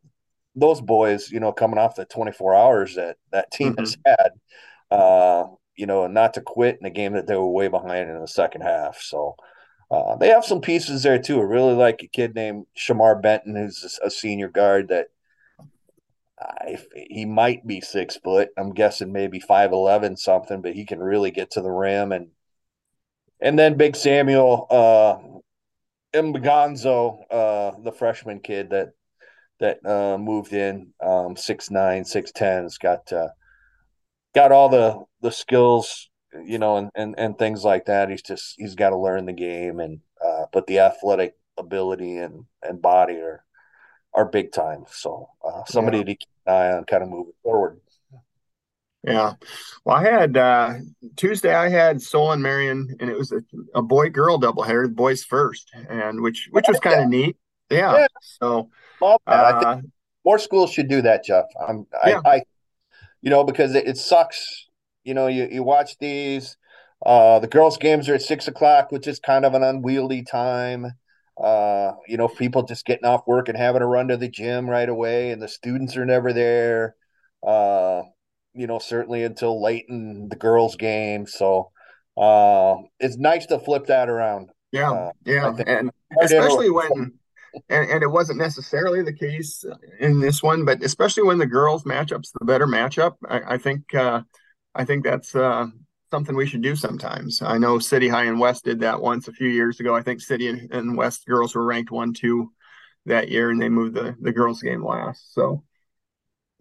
those 0.55 0.79
boys. 0.81 1.29
You 1.29 1.39
know, 1.39 1.51
coming 1.51 1.79
off 1.79 1.95
the 1.95 2.05
24 2.05 2.55
hours 2.55 2.95
that 2.95 3.17
that 3.31 3.51
team 3.51 3.73
mm-hmm. 3.73 3.81
has 3.81 3.97
had. 4.05 4.31
Uh, 4.91 5.45
you 5.79 5.85
know, 5.85 6.05
not 6.07 6.33
to 6.33 6.41
quit 6.41 6.77
in 6.81 6.85
a 6.85 6.89
game 6.89 7.13
that 7.13 7.25
they 7.25 7.35
were 7.35 7.47
way 7.47 7.69
behind 7.69 8.09
in 8.09 8.19
the 8.19 8.27
second 8.27 8.61
half. 8.61 8.99
So 9.01 9.35
uh, 9.89 10.17
they 10.17 10.27
have 10.27 10.43
some 10.43 10.59
pieces 10.59 11.03
there 11.03 11.19
too. 11.19 11.39
I 11.39 11.43
really 11.43 11.73
like 11.73 12.03
a 12.03 12.07
kid 12.07 12.35
named 12.35 12.65
Shamar 12.77 13.21
Benton, 13.21 13.55
who's 13.55 13.97
a 14.03 14.11
senior 14.11 14.49
guard 14.49 14.89
that 14.89 15.07
uh, 16.37 16.75
he 16.93 17.23
might 17.23 17.65
be 17.65 17.79
six 17.79 18.17
foot. 18.17 18.49
I'm 18.57 18.73
guessing 18.73 19.13
maybe 19.13 19.39
five 19.39 19.71
eleven 19.71 20.17
something, 20.17 20.61
but 20.61 20.73
he 20.73 20.85
can 20.85 20.99
really 20.99 21.31
get 21.31 21.51
to 21.51 21.61
the 21.61 21.71
rim 21.71 22.11
and 22.11 22.27
and 23.39 23.57
then 23.57 23.77
Big 23.77 23.95
Samuel 23.95 24.67
uh, 24.69 25.39
Mbagonzo, 26.13 27.19
uh, 27.31 27.71
the 27.81 27.93
freshman 27.93 28.41
kid 28.41 28.71
that 28.71 28.89
that 29.61 29.85
uh, 29.85 30.17
moved 30.17 30.51
in, 30.51 30.93
um, 31.01 31.37
six 31.37 31.71
nine, 31.71 32.03
six 32.03 32.33
ten, 32.33 32.63
has 32.63 32.77
got 32.77 33.11
uh, 33.13 33.29
got 34.35 34.51
all 34.51 34.67
the 34.67 35.08
the 35.21 35.31
skills, 35.31 36.09
you 36.45 36.59
know, 36.59 36.77
and 36.77 36.89
and, 36.95 37.15
and 37.17 37.37
things 37.37 37.63
like 37.63 37.85
that. 37.85 38.09
He's 38.09 38.21
just 38.21 38.55
he's 38.57 38.75
got 38.75 38.89
to 38.91 38.97
learn 38.97 39.25
the 39.25 39.33
game, 39.33 39.79
and 39.79 39.99
uh, 40.25 40.45
but 40.51 40.67
the 40.67 40.79
athletic 40.79 41.35
ability 41.57 42.17
and 42.17 42.45
and 42.61 42.81
body 42.81 43.15
are 43.15 43.43
are 44.13 44.25
big 44.25 44.51
time. 44.51 44.85
So 44.91 45.29
uh, 45.45 45.63
somebody 45.65 45.99
yeah. 45.99 46.03
to 46.05 46.15
keep 46.15 46.29
an 46.45 46.53
eye 46.53 46.71
on, 46.73 46.85
kind 46.85 47.03
of 47.03 47.09
moving 47.09 47.33
forward. 47.43 47.79
Yeah. 49.03 49.33
Well, 49.85 49.95
I 49.95 50.03
had 50.03 50.35
uh, 50.35 50.73
Tuesday. 51.15 51.53
I 51.53 51.69
had 51.69 52.01
Solon 52.01 52.41
Marion, 52.41 52.97
and 52.99 53.09
it 53.09 53.17
was 53.17 53.31
a, 53.31 53.41
a 53.73 53.81
boy 53.81 54.09
girl 54.09 54.37
doubleheader, 54.39 54.93
boys 54.93 55.23
first, 55.23 55.71
and 55.89 56.21
which 56.21 56.49
which 56.51 56.65
was 56.67 56.79
kind 56.79 57.01
of 57.01 57.07
neat. 57.07 57.37
Yeah. 57.69 57.95
yeah. 57.95 58.07
So 58.21 58.69
uh, 59.01 59.81
more 60.25 60.39
schools 60.39 60.73
should 60.73 60.89
do 60.89 61.01
that, 61.03 61.23
Jeff. 61.23 61.45
I'm, 61.65 61.85
yeah. 62.05 62.19
I, 62.25 62.29
I 62.35 62.41
you 63.21 63.29
know, 63.29 63.43
because 63.43 63.75
it, 63.75 63.87
it 63.87 63.97
sucks. 63.97 64.67
You 65.03 65.13
know, 65.13 65.27
you, 65.27 65.47
you 65.51 65.63
watch 65.63 65.97
these. 65.99 66.57
Uh, 67.05 67.39
the 67.39 67.47
girls' 67.47 67.77
games 67.77 68.09
are 68.09 68.15
at 68.15 68.21
six 68.21 68.47
o'clock, 68.47 68.91
which 68.91 69.07
is 69.07 69.19
kind 69.19 69.45
of 69.45 69.53
an 69.53 69.63
unwieldy 69.63 70.23
time. 70.23 70.87
Uh, 71.41 71.93
you 72.07 72.17
know, 72.17 72.27
people 72.27 72.63
just 72.63 72.85
getting 72.85 73.05
off 73.05 73.25
work 73.25 73.47
and 73.47 73.57
having 73.57 73.79
to 73.79 73.85
run 73.85 74.09
to 74.09 74.17
the 74.17 74.27
gym 74.27 74.69
right 74.69 74.89
away, 74.89 75.31
and 75.31 75.41
the 75.41 75.47
students 75.47 75.95
are 75.95 76.05
never 76.05 76.33
there. 76.33 76.95
Uh, 77.45 78.01
you 78.53 78.67
know, 78.67 78.79
certainly 78.79 79.23
until 79.23 79.61
late 79.63 79.85
in 79.87 80.27
the 80.27 80.35
girls' 80.35 80.75
game. 80.75 81.25
So 81.25 81.71
uh, 82.17 82.75
it's 82.99 83.17
nice 83.17 83.45
to 83.47 83.59
flip 83.59 83.85
that 83.85 84.09
around. 84.09 84.49
Yeah, 84.71 84.91
uh, 84.91 85.11
yeah, 85.25 85.55
and 85.65 85.91
especially 86.21 86.69
when 86.69 87.17
and, 87.69 87.89
and 87.89 88.03
it 88.03 88.11
wasn't 88.11 88.39
necessarily 88.39 89.01
the 89.01 89.13
case 89.13 89.63
in 89.99 90.19
this 90.19 90.43
one, 90.43 90.65
but 90.65 90.83
especially 90.83 91.23
when 91.23 91.37
the 91.37 91.45
girls 91.45 91.83
matchup's 91.83 92.31
the 92.37 92.45
better 92.45 92.67
matchup, 92.67 93.15
I, 93.27 93.55
I 93.55 93.57
think 93.57 93.93
uh, 93.95 94.21
I 94.75 94.85
think 94.85 95.03
that's 95.03 95.35
uh, 95.35 95.67
something 96.11 96.35
we 96.35 96.47
should 96.47 96.61
do 96.61 96.75
sometimes. 96.75 97.41
I 97.41 97.57
know 97.57 97.79
City 97.79 98.07
High 98.07 98.25
and 98.25 98.39
West 98.39 98.65
did 98.65 98.79
that 98.81 99.01
once 99.01 99.27
a 99.27 99.33
few 99.33 99.49
years 99.49 99.79
ago. 99.79 99.95
I 99.95 100.01
think 100.01 100.21
City 100.21 100.47
and, 100.47 100.71
and 100.71 100.97
West 100.97 101.25
girls 101.25 101.55
were 101.55 101.65
ranked 101.65 101.91
one, 101.91 102.13
two 102.13 102.51
that 103.05 103.29
year, 103.29 103.49
and 103.49 103.61
they 103.61 103.69
moved 103.69 103.95
the 103.95 104.15
the 104.19 104.31
girls 104.31 104.61
game 104.61 104.83
last. 104.83 105.33
So 105.33 105.63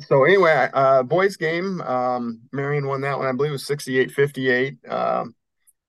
so 0.00 0.24
anyway, 0.24 0.68
uh, 0.72 1.02
boys 1.02 1.36
game, 1.36 1.80
um, 1.80 2.42
Marion 2.52 2.86
won 2.86 3.00
that 3.00 3.18
one. 3.18 3.26
I 3.26 3.32
believe 3.32 3.50
it 3.50 3.52
was 3.52 3.66
68 3.66 4.12
58. 4.12 4.78
Um, 4.88 5.34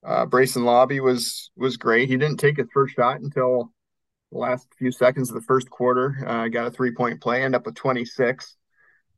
uh, 0.04 0.26
Brayson 0.26 0.64
Lobby 0.64 1.00
was 1.00 1.50
was 1.56 1.76
great. 1.76 2.08
He 2.08 2.16
didn't 2.16 2.38
take 2.38 2.56
his 2.56 2.68
first 2.72 2.94
shot 2.96 3.20
until 3.20 3.72
the 4.32 4.38
last 4.38 4.66
few 4.78 4.90
seconds 4.90 5.28
of 5.28 5.34
the 5.34 5.42
first 5.42 5.70
quarter. 5.70 6.16
Uh, 6.26 6.48
got 6.48 6.66
a 6.66 6.70
three 6.70 6.92
point 6.92 7.20
play, 7.20 7.42
end 7.42 7.54
up 7.54 7.66
with 7.66 7.74
26. 7.76 8.56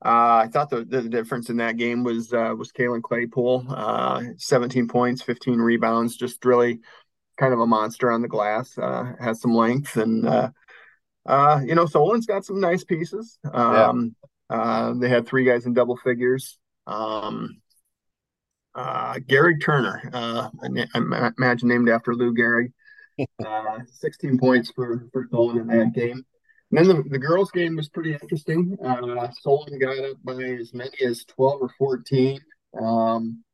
Uh, 0.05 0.43
I 0.45 0.49
thought 0.53 0.69
the, 0.69 0.85
the 0.85 1.03
difference 1.03 1.49
in 1.49 1.59
that 1.59 1.77
game 1.77 2.03
was 2.03 2.33
uh, 2.33 2.55
was 2.59 2.73
Kalen 2.73 3.03
Claypool, 3.03 3.67
uh, 3.69 4.23
17 4.37 4.89
points, 4.89 5.23
15 5.23 5.59
rebounds, 5.59 6.17
just 6.17 6.45
really 6.45 6.81
kind 7.39 7.53
of 7.53 7.61
a 7.61 7.67
monster 7.67 8.11
on 8.11 8.21
the 8.21 8.29
glass. 8.29 8.77
Uh, 8.77 9.13
has 9.21 9.41
some 9.41 9.55
length 9.55 9.97
and 9.97 10.27
uh, 10.27 10.51
uh, 11.27 11.61
you 11.65 11.77
know 11.77 11.87
Solon's 11.87 12.27
got 12.27 12.45
some 12.45 12.61
nice 12.61 12.83
pieces. 12.83 13.39
Um, 13.53 14.17
yeah. 14.51 14.93
they 14.97 15.09
had 15.09 15.27
three 15.27 15.45
guys 15.45 15.67
in 15.67 15.73
double 15.73 15.97
figures. 15.97 16.59
Um, 16.87 17.63
uh, 18.75 19.15
Gehrig 19.15 19.63
Turner, 19.63 20.11
uh, 20.13 20.49
I 20.63 21.31
imagine 21.39 21.69
named 21.69 21.89
after 21.89 22.15
Lou 22.15 22.35
Gehrig. 22.35 22.73
Uh, 23.45 23.81
16 24.01 24.39
points 24.39 24.73
for, 24.75 25.07
for 25.13 25.29
Solon 25.31 25.59
in 25.59 25.67
that 25.67 25.93
game. 25.93 26.25
And 26.73 26.89
then 26.89 26.97
the, 26.97 27.03
the 27.11 27.19
girls' 27.19 27.51
game 27.51 27.77
was 27.77 27.91
pretty 27.91 28.15
interesting. 28.15 28.77
Uh, 28.85 29.29
Solon 29.41 29.79
got 29.79 29.99
up 29.99 30.17
by 30.25 30.33
as 30.43 30.73
many 30.73 30.97
as 31.05 31.25
12 31.27 31.63
or 31.63 31.71
14. 31.79 32.41
Um, 32.81 33.45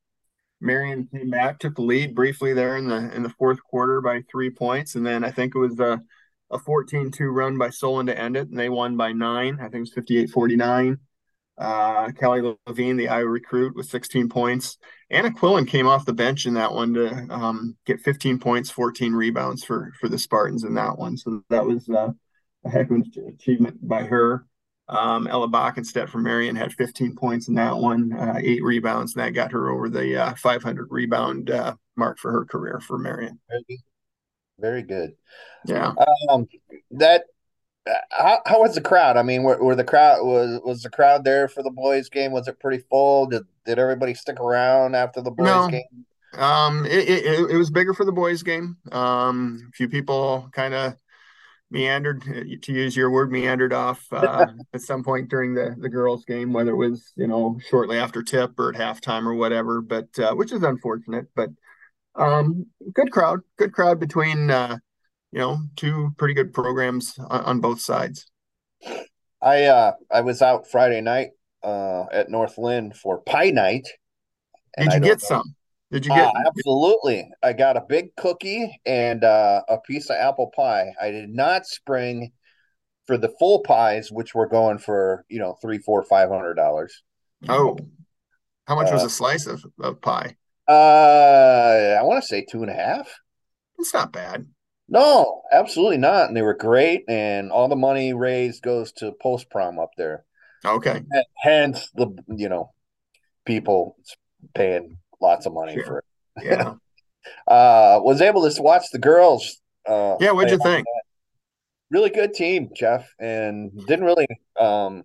Marion 0.61 1.09
came 1.13 1.31
back, 1.31 1.59
took 1.59 1.75
the 1.75 1.83
lead 1.83 2.15
briefly 2.15 2.53
there 2.53 2.77
in 2.77 2.89
the 2.89 3.15
in 3.15 3.23
the 3.23 3.35
fourth 3.39 3.63
quarter 3.63 4.01
by 4.01 4.23
three 4.31 4.51
points, 4.51 4.95
and 4.95 5.07
then 5.07 5.25
I 5.25 5.31
think 5.31 5.55
it 5.55 5.59
was 5.59 5.79
a 5.79 6.01
a 6.51 6.59
14-2 6.59 7.31
run 7.31 7.59
by 7.59 7.69
Solon 7.69 8.07
to 8.07 8.19
end 8.19 8.37
it, 8.37 8.49
and 8.49 8.59
they 8.59 8.71
won 8.71 8.97
by 8.97 9.13
nine. 9.13 9.59
I 9.61 9.69
think 9.69 9.87
it 9.87 9.95
was 9.95 10.33
58-49. 10.33 10.97
Uh, 11.59 12.11
Kelly 12.13 12.57
Levine, 12.67 12.97
the 12.97 13.09
Iowa 13.09 13.29
recruit, 13.29 13.77
with 13.77 13.87
16 13.87 14.31
points. 14.31 14.79
Anna 15.11 15.31
Quillen 15.31 15.67
came 15.67 15.87
off 15.87 16.07
the 16.07 16.15
bench 16.15 16.47
in 16.47 16.55
that 16.55 16.73
one 16.73 16.95
to 16.95 17.27
um, 17.29 17.77
get 17.85 18.01
15 18.01 18.39
points, 18.39 18.71
14 18.71 19.13
rebounds 19.13 19.63
for 19.65 19.93
for 20.01 20.09
the 20.09 20.19
Spartans 20.19 20.65
in 20.65 20.75
that 20.75 20.97
one. 20.97 21.19
So 21.19 21.43
that 21.51 21.67
was 21.67 21.89
uh, 21.89 22.13
a 22.65 22.71
heck 22.71 22.91
of 22.91 22.97
an 22.97 23.13
achievement 23.29 23.87
by 23.87 24.03
her. 24.05 24.47
Um, 24.89 25.27
Ella 25.27 25.49
Backenstedt 25.49 26.09
from 26.09 26.23
Marion 26.23 26.57
had 26.57 26.73
15 26.73 27.15
points 27.15 27.49
in 27.49 27.55
that 27.55 27.77
one, 27.77 28.13
uh, 28.13 28.39
eight 28.43 28.63
rebounds, 28.63 29.15
and 29.15 29.23
that 29.23 29.35
got 29.35 29.53
her 29.53 29.69
over 29.69 29.91
the 29.91 30.17
uh, 30.17 30.35
500 30.35 30.89
rebound 30.91 31.51
uh, 31.51 31.75
mark 31.97 32.19
for 32.19 32.33
her 32.33 32.47
career 32.47 32.81
for 32.81 32.99
Marion. 32.99 33.39
Very, 33.51 33.83
very 34.59 34.83
good. 34.83 35.15
Yeah. 35.67 35.93
Um, 36.31 36.49
that 36.93 37.25
how, 38.11 38.41
how 38.47 38.61
was 38.61 38.75
the 38.75 38.81
crowd? 38.81 39.17
I 39.17 39.23
mean, 39.23 39.43
were, 39.43 39.63
were, 39.63 39.77
the 39.77 39.85
crowd 39.85 40.25
was 40.25 40.61
was 40.65 40.83
the 40.83 40.91
crowd 40.91 41.25
there 41.25 41.49
for 41.49 41.63
the 41.63 41.71
boys' 41.71 42.09
game? 42.09 42.33
Was 42.33 42.49
it 42.49 42.61
pretty 42.61 42.83
full? 42.91 43.27
Did 43.27 43.45
did 43.65 43.79
everybody 43.79 44.15
stick 44.15 44.41
around 44.41 44.95
after 44.95 45.21
the 45.21 45.31
boys' 45.31 45.47
no. 45.47 45.69
game? 45.69 46.05
Um, 46.35 46.85
it, 46.85 47.09
it, 47.09 47.51
it 47.51 47.57
was 47.57 47.71
bigger 47.71 47.95
for 47.95 48.05
the 48.05 48.13
boys' 48.13 48.43
game. 48.43 48.77
Um, 48.93 49.69
a 49.69 49.73
few 49.73 49.89
people 49.89 50.49
kind 50.53 50.75
of 50.75 50.95
meandered, 51.71 52.23
to 52.63 52.73
use 52.73 52.97
your 52.97 53.11
word, 53.11 53.31
meandered 53.31 53.73
off 53.73 54.07
uh, 54.13 54.47
at 54.75 54.81
some 54.81 55.05
point 55.05 55.29
during 55.29 55.55
the 55.55 55.75
the 55.79 55.89
girls' 55.89 56.25
game, 56.25 56.53
whether 56.53 56.73
it 56.73 56.77
was 56.77 57.13
you 57.17 57.27
know 57.27 57.59
shortly 57.69 57.99
after 57.99 58.23
tip 58.23 58.59
or 58.59 58.75
at 58.75 58.81
halftime 58.81 59.27
or 59.27 59.35
whatever. 59.35 59.81
But 59.81 60.19
uh, 60.19 60.35
which 60.35 60.53
is 60.53 60.63
unfortunate. 60.63 61.27
But 61.35 61.51
um, 62.15 62.67
good 62.95 63.11
crowd, 63.11 63.41
good 63.57 63.73
crowd 63.73 64.01
between. 64.01 64.51
Uh, 64.51 64.79
you 65.33 65.39
know, 65.39 65.61
two 65.77 66.15
pretty 66.17 66.35
good 66.35 66.53
programs 66.53 67.19
on, 67.19 67.43
on 67.43 67.61
both 67.61 67.81
sides. 67.81 68.27
I 69.43 69.65
uh 69.65 69.93
I 70.11 70.21
was 70.23 70.43
out 70.43 70.71
Friday 70.71 71.01
night 71.01 71.31
uh 71.63 72.05
at 72.13 72.31
North 72.31 72.59
Linn 72.59 72.93
for 72.93 73.19
pie 73.19 73.51
night. 73.51 73.89
Did 74.79 74.93
you 74.93 75.01
get 75.01 75.23
know. 75.23 75.29
some? 75.29 75.55
Did 75.91 76.05
you 76.05 76.13
get 76.13 76.27
uh, 76.27 76.33
absolutely? 76.47 77.31
I 77.43 77.55
got 77.55 77.77
a 77.77 77.85
big 77.89 78.15
cookie 78.17 78.79
and 78.85 79.25
uh, 79.25 79.63
a 79.69 79.79
piece 79.79 80.11
of 80.11 80.17
apple 80.17 80.51
pie. 80.55 80.93
I 81.01 81.11
did 81.11 81.31
not 81.31 81.67
spring 81.67 82.33
for 83.07 83.17
the 83.17 83.33
full 83.39 83.63
pies, 83.63 84.13
which 84.13 84.35
were 84.35 84.47
going 84.47 84.79
for 84.79 85.25
you 85.29 85.39
know 85.39 85.57
three, 85.63 85.79
four, 85.79 86.03
five 86.03 86.29
hundred 86.29 86.55
dollars. 86.55 87.03
Oh, 87.49 87.79
how 88.67 88.75
much 88.75 88.91
uh, 88.91 88.95
was 88.95 89.05
a 89.05 89.11
slice 89.11 89.47
of, 89.47 89.65
of 89.81 90.01
pie? 90.03 90.37
Uh, 90.69 91.97
I 91.99 92.03
want 92.03 92.23
to 92.23 92.27
say 92.27 92.45
two 92.45 92.63
and 92.63 92.71
a 92.71 92.75
half. 92.75 93.09
It's 93.79 93.95
not 93.95 94.13
bad. 94.13 94.47
No, 94.91 95.43
absolutely 95.53 95.97
not. 95.97 96.29
And 96.29 96.37
they 96.37 96.43
were 96.43 96.55
great. 96.55 97.05
And 97.09 97.51
all 97.51 97.69
the 97.69 97.77
money 97.77 98.13
raised 98.13 98.63
goes 98.63 98.93
to 98.93 99.13
post 99.13 99.51
prom 99.51 99.79
up 99.79 99.91
there. 99.97 100.25
Okay. 100.65 101.03
Hence 101.37 101.91
the 101.95 102.09
you 102.29 102.51
know 102.51 102.73
people 103.47 103.97
paying 104.55 104.99
lots 105.21 105.47
of 105.47 105.53
money 105.53 105.75
sure. 105.75 105.85
for 105.85 105.99
it. 105.99 106.05
Yeah. 106.45 106.75
uh 107.47 108.01
was 108.03 108.21
able 108.21 108.49
to 108.49 108.63
watch 108.63 108.85
the 108.93 108.99
girls. 108.99 109.61
Uh, 109.87 110.17
yeah, 110.21 110.33
what'd 110.33 110.51
you 110.51 110.59
think? 110.59 110.87
Really 111.91 112.11
good 112.11 112.35
team, 112.35 112.71
Jeff, 112.75 113.11
and 113.19 113.71
didn't 113.87 114.05
really 114.05 114.27
um 114.59 115.05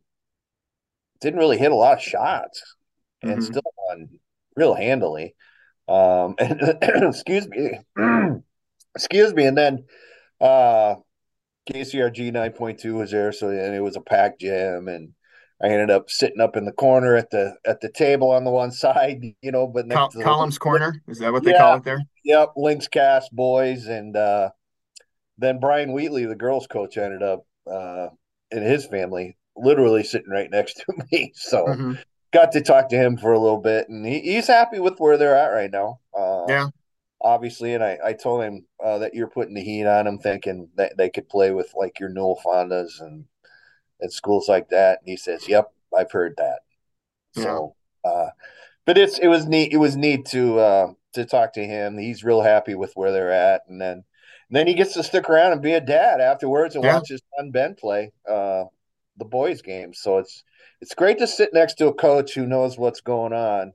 didn't 1.21 1.39
really 1.39 1.57
hit 1.57 1.71
a 1.71 1.75
lot 1.75 1.97
of 1.97 2.03
shots 2.03 2.75
and 3.21 3.33
mm-hmm. 3.33 3.41
still 3.41 3.73
won 3.89 4.09
real 4.55 4.73
handily. 4.73 5.35
Um 5.87 6.35
and 6.39 6.61
excuse 6.81 7.47
me 7.47 7.79
excuse 8.95 9.33
me, 9.33 9.45
and 9.45 9.57
then 9.57 9.85
uh 10.41 10.95
KCRG 11.69 12.33
9.2 12.33 12.93
was 12.93 13.11
there, 13.11 13.31
so 13.31 13.49
and 13.49 13.73
it 13.73 13.81
was 13.81 13.95
a 13.95 14.01
packed 14.01 14.41
gym, 14.41 14.87
and 14.87 15.13
I 15.63 15.67
ended 15.67 15.89
up 15.89 16.09
sitting 16.09 16.41
up 16.41 16.57
in 16.57 16.65
the 16.65 16.73
corner 16.73 17.15
at 17.15 17.29
the 17.29 17.55
at 17.65 17.79
the 17.79 17.89
table 17.89 18.31
on 18.31 18.43
the 18.43 18.51
one 18.51 18.71
side, 18.71 19.23
you 19.41 19.51
know, 19.51 19.65
but 19.65 19.89
Col- 19.89 20.09
columns 20.09 20.57
corner 20.57 21.01
is 21.07 21.19
that 21.19 21.31
what 21.31 21.43
they 21.43 21.51
yeah, 21.51 21.59
call 21.59 21.77
it 21.77 21.83
there? 21.83 22.01
Yep, 22.25 22.53
Links 22.57 22.89
Cast 22.89 23.33
boys, 23.33 23.87
and 23.87 24.15
uh, 24.17 24.49
then 25.37 25.59
Brian 25.59 25.93
Wheatley, 25.93 26.25
the 26.25 26.35
girls' 26.35 26.67
coach, 26.67 26.97
ended 26.97 27.23
up 27.23 27.45
uh, 27.65 28.07
and 28.51 28.63
his 28.63 28.85
family 28.85 29.37
literally 29.55 30.03
sitting 30.03 30.31
right 30.31 30.51
next 30.51 30.75
to 30.75 30.85
me, 31.11 31.31
so. 31.35 31.65
Mm-hmm. 31.65 31.93
Got 32.31 32.53
to 32.53 32.61
talk 32.61 32.89
to 32.89 32.95
him 32.95 33.15
for 33.15 33.31
a 33.31 33.39
little 33.39 33.61
bit, 33.61 33.89
and 33.89 34.03
he, 34.03 34.19
he's 34.21 34.47
happy 34.47 34.79
with 34.79 34.97
where 34.97 35.19
they're 35.19 35.37
at 35.37 35.49
right 35.49 35.69
now. 35.69 35.99
Uh, 36.17 36.45
yeah, 36.49 36.67
obviously, 37.21 37.75
and 37.75 37.83
I, 37.83 37.99
I 38.03 38.13
told 38.13 38.43
him 38.43 38.65
uh, 38.83 38.97
that 38.97 39.13
you're 39.13 39.27
putting 39.27 39.53
the 39.53 39.61
heat 39.61 39.85
on 39.85 40.05
them, 40.05 40.17
thinking 40.17 40.69
that 40.75 40.97
they 40.97 41.11
could 41.11 41.29
play 41.29 41.51
with 41.51 41.71
like 41.75 41.99
your 41.99 42.09
Newell 42.09 42.41
Fondas 42.43 43.01
and 43.01 43.25
at 44.03 44.11
schools 44.11 44.47
like 44.47 44.69
that. 44.69 44.99
And 44.99 45.09
he 45.09 45.17
says, 45.17 45.47
"Yep, 45.47 45.71
I've 45.95 46.11
heard 46.11 46.35
that." 46.37 46.59
Yeah. 47.35 47.43
So, 47.43 47.75
uh, 48.03 48.29
but 48.85 48.97
it's 48.97 49.19
it 49.19 49.27
was 49.27 49.45
neat. 49.45 49.71
It 49.71 49.77
was 49.77 49.95
neat 49.95 50.25
to 50.27 50.59
uh, 50.59 50.93
to 51.13 51.25
talk 51.25 51.53
to 51.53 51.65
him. 51.65 51.97
He's 51.97 52.23
real 52.23 52.41
happy 52.41 52.75
with 52.75 52.93
where 52.95 53.11
they're 53.11 53.31
at, 53.31 53.61
and 53.67 53.79
then 53.79 54.03
and 54.49 54.57
then 54.57 54.67
he 54.67 54.73
gets 54.73 54.93
to 54.93 55.03
stick 55.03 55.29
around 55.29 55.53
and 55.53 55.61
be 55.61 55.73
a 55.73 55.81
dad 55.81 56.21
afterwards 56.21 56.75
and 56.75 56.83
yeah. 56.83 56.95
watch 56.95 57.09
his 57.09 57.21
son 57.37 57.51
Ben 57.51 57.75
play 57.75 58.11
uh, 58.29 58.65
the 59.17 59.25
boys' 59.25 59.61
game. 59.61 59.93
So 59.93 60.17
it's 60.17 60.43
it's 60.81 60.95
great 60.95 61.19
to 61.19 61.27
sit 61.27 61.53
next 61.53 61.75
to 61.75 61.87
a 61.87 61.93
coach 61.93 62.33
who 62.33 62.45
knows 62.45 62.77
what's 62.77 63.01
going 63.01 63.33
on 63.33 63.73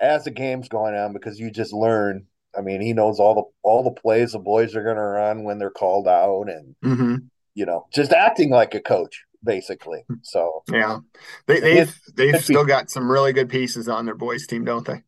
as 0.00 0.24
the 0.24 0.30
game's 0.30 0.68
going 0.68 0.94
on 0.94 1.12
because 1.12 1.40
you 1.40 1.50
just 1.50 1.72
learn 1.72 2.26
I 2.56 2.60
mean, 2.60 2.80
he 2.80 2.92
knows 2.92 3.18
all 3.18 3.34
the 3.34 3.42
all 3.62 3.82
the 3.82 3.90
plays 3.90 4.32
the 4.32 4.38
boys 4.38 4.74
are 4.74 4.84
going 4.84 4.96
to 4.96 5.02
run 5.02 5.44
when 5.44 5.58
they're 5.58 5.70
called 5.70 6.06
out, 6.06 6.48
and 6.48 6.74
mm-hmm. 6.84 7.16
you 7.54 7.66
know, 7.66 7.86
just 7.92 8.12
acting 8.12 8.50
like 8.50 8.74
a 8.74 8.80
coach, 8.80 9.24
basically. 9.44 10.04
So 10.22 10.62
yeah, 10.70 10.98
they 11.46 11.60
they've 11.60 12.00
they've 12.14 12.42
still 12.42 12.64
got 12.64 12.90
some 12.90 13.10
really 13.10 13.32
good 13.32 13.48
pieces 13.48 13.88
on 13.88 14.06
their 14.06 14.14
boys 14.14 14.46
team, 14.46 14.64
don't 14.64 14.86
they? 14.86 15.02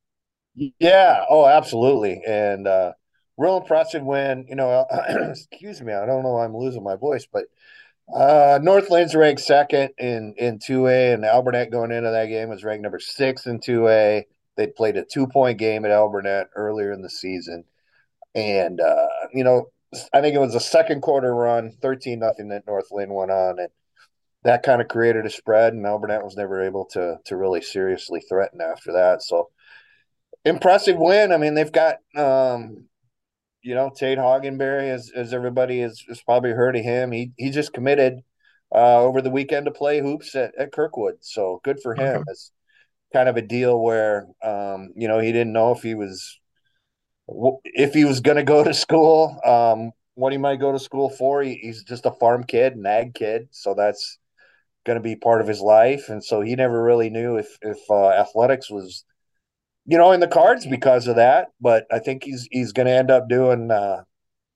Yeah. 0.78 1.24
Oh, 1.28 1.46
absolutely. 1.46 2.22
And 2.26 2.66
uh, 2.66 2.92
real 3.36 3.58
impressive 3.58 4.02
when 4.02 4.46
You 4.48 4.56
know, 4.56 4.86
excuse 5.30 5.80
me, 5.82 5.92
I 5.92 6.06
don't 6.06 6.22
know 6.22 6.32
why 6.32 6.44
I'm 6.44 6.56
losing 6.56 6.82
my 6.84 6.96
voice, 6.96 7.26
but 7.30 7.44
uh, 8.14 8.60
North 8.62 8.90
Linn's 8.90 9.14
ranked 9.14 9.42
second 9.42 9.90
in 9.98 10.34
in 10.36 10.58
two 10.58 10.86
A, 10.86 11.12
and 11.12 11.24
Alburnett 11.24 11.72
going 11.72 11.90
into 11.90 12.10
that 12.10 12.26
game 12.26 12.48
was 12.48 12.64
ranked 12.64 12.82
number 12.82 13.00
six 13.00 13.46
in 13.46 13.60
two 13.60 13.88
A. 13.88 14.26
They 14.56 14.66
played 14.68 14.96
a 14.96 15.04
two 15.04 15.26
point 15.26 15.58
game 15.58 15.84
at 15.84 15.90
Alburnett 15.90 16.46
earlier 16.54 16.92
in 16.92 17.02
the 17.02 17.10
season. 17.10 17.64
And, 18.34 18.80
uh, 18.80 19.08
you 19.32 19.44
know, 19.44 19.70
I 20.12 20.20
think 20.20 20.34
it 20.34 20.40
was 20.40 20.54
a 20.54 20.60
second 20.60 21.00
quarter 21.00 21.34
run, 21.34 21.72
13 21.80 22.18
nothing 22.18 22.48
that 22.48 22.66
North 22.66 22.88
Linn 22.90 23.14
went 23.14 23.30
on. 23.30 23.58
And 23.58 23.68
that 24.46 24.62
kind 24.62 24.80
of 24.80 24.86
created 24.86 25.26
a 25.26 25.30
spread. 25.30 25.72
And 25.72 25.84
Alburnett 25.84 26.22
was 26.22 26.36
never 26.36 26.62
able 26.62 26.84
to, 26.92 27.18
to 27.24 27.36
really 27.36 27.60
seriously 27.60 28.20
threaten 28.20 28.60
after 28.60 28.92
that. 28.92 29.22
So 29.22 29.50
impressive 30.44 30.96
win. 30.96 31.32
I 31.32 31.36
mean, 31.36 31.54
they've 31.54 31.72
got, 31.72 31.96
um, 32.14 32.84
you 33.60 33.74
know, 33.74 33.90
Tate 33.90 34.18
Hoggenberry, 34.18 34.88
as 34.90 35.10
as 35.14 35.34
everybody 35.34 35.80
has, 35.80 36.00
has 36.08 36.22
probably 36.22 36.52
heard 36.52 36.76
of 36.76 36.84
him, 36.84 37.10
he 37.10 37.32
he 37.36 37.50
just 37.50 37.72
committed 37.72 38.20
uh, 38.72 39.00
over 39.00 39.20
the 39.20 39.30
weekend 39.30 39.66
to 39.66 39.72
play 39.72 40.00
hoops 40.00 40.36
at, 40.36 40.54
at 40.56 40.70
Kirkwood. 40.72 41.16
So 41.22 41.60
good 41.64 41.80
for 41.82 41.94
him. 41.94 42.18
Okay. 42.18 42.24
It's 42.28 42.52
kind 43.12 43.28
of 43.28 43.36
a 43.36 43.42
deal 43.42 43.80
where 43.80 44.28
um, 44.44 44.92
you 44.94 45.08
know 45.08 45.18
he 45.18 45.32
didn't 45.32 45.52
know 45.52 45.72
if 45.72 45.82
he 45.82 45.96
was 45.96 46.38
if 47.64 47.94
he 47.94 48.04
was 48.04 48.20
going 48.20 48.36
to 48.36 48.44
go 48.44 48.62
to 48.62 48.72
school, 48.72 49.40
um, 49.44 49.90
what 50.14 50.30
he 50.30 50.38
might 50.38 50.60
go 50.60 50.70
to 50.70 50.78
school 50.78 51.10
for. 51.10 51.42
He, 51.42 51.54
he's 51.54 51.82
just 51.82 52.06
a 52.06 52.12
farm 52.12 52.44
kid, 52.44 52.76
an 52.76 52.86
ag 52.86 53.14
kid, 53.14 53.48
so 53.50 53.74
that's 53.74 54.18
going 54.86 54.96
to 54.96 55.02
be 55.02 55.16
part 55.16 55.40
of 55.40 55.48
his 55.48 55.60
life. 55.60 56.08
And 56.08 56.24
so 56.24 56.40
he 56.40 56.54
never 56.54 56.82
really 56.82 57.10
knew 57.10 57.36
if 57.36 57.58
if 57.60 57.78
uh, 57.90 58.10
athletics 58.10 58.70
was, 58.70 59.04
you 59.84 59.98
know, 59.98 60.12
in 60.12 60.20
the 60.20 60.28
cards 60.28 60.66
because 60.66 61.06
of 61.08 61.16
that. 61.16 61.48
But 61.60 61.86
I 61.92 61.98
think 61.98 62.24
he's 62.24 62.48
he's 62.50 62.72
going 62.72 62.86
to 62.86 62.92
end 62.92 63.10
up 63.10 63.28
doing 63.28 63.70
uh, 63.70 64.04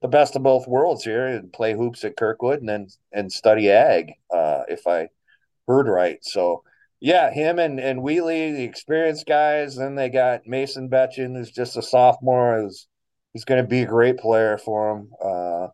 the 0.01 0.09
best 0.09 0.37
of 0.37 0.43
both 0.43 0.67
worlds 0.67 1.05
here 1.05 1.27
and 1.27 1.53
play 1.53 1.75
hoops 1.75 2.05
at 2.05 2.17
Kirkwood 2.17 2.61
and 2.61 2.69
then 2.69 2.87
and 3.13 3.33
study 3.33 3.71
ag, 3.71 4.13
uh, 4.33 4.63
if 4.69 4.87
I 4.87 5.09
heard 5.67 5.89
right. 5.89 6.19
So 6.23 6.63
yeah, 7.01 7.31
him 7.31 7.59
and 7.59 7.81
and 7.81 8.03
Wheatley, 8.03 8.53
the 8.53 8.65
experienced 8.65 9.27
guys. 9.27 9.77
Then 9.77 9.95
they 9.95 10.09
got 10.11 10.47
Mason 10.47 10.89
Betchen, 10.89 11.37
who's 11.37 11.51
just 11.51 11.77
a 11.77 11.83
sophomore. 11.83 12.61
Who's 12.63 12.87
he's 13.33 13.45
going 13.45 13.63
to 13.63 13.69
be 13.69 13.83
a 13.83 13.87
great 13.87 14.19
player 14.19 14.59
for 14.59 14.93
him. 14.93 15.11
Uh, 15.23 15.69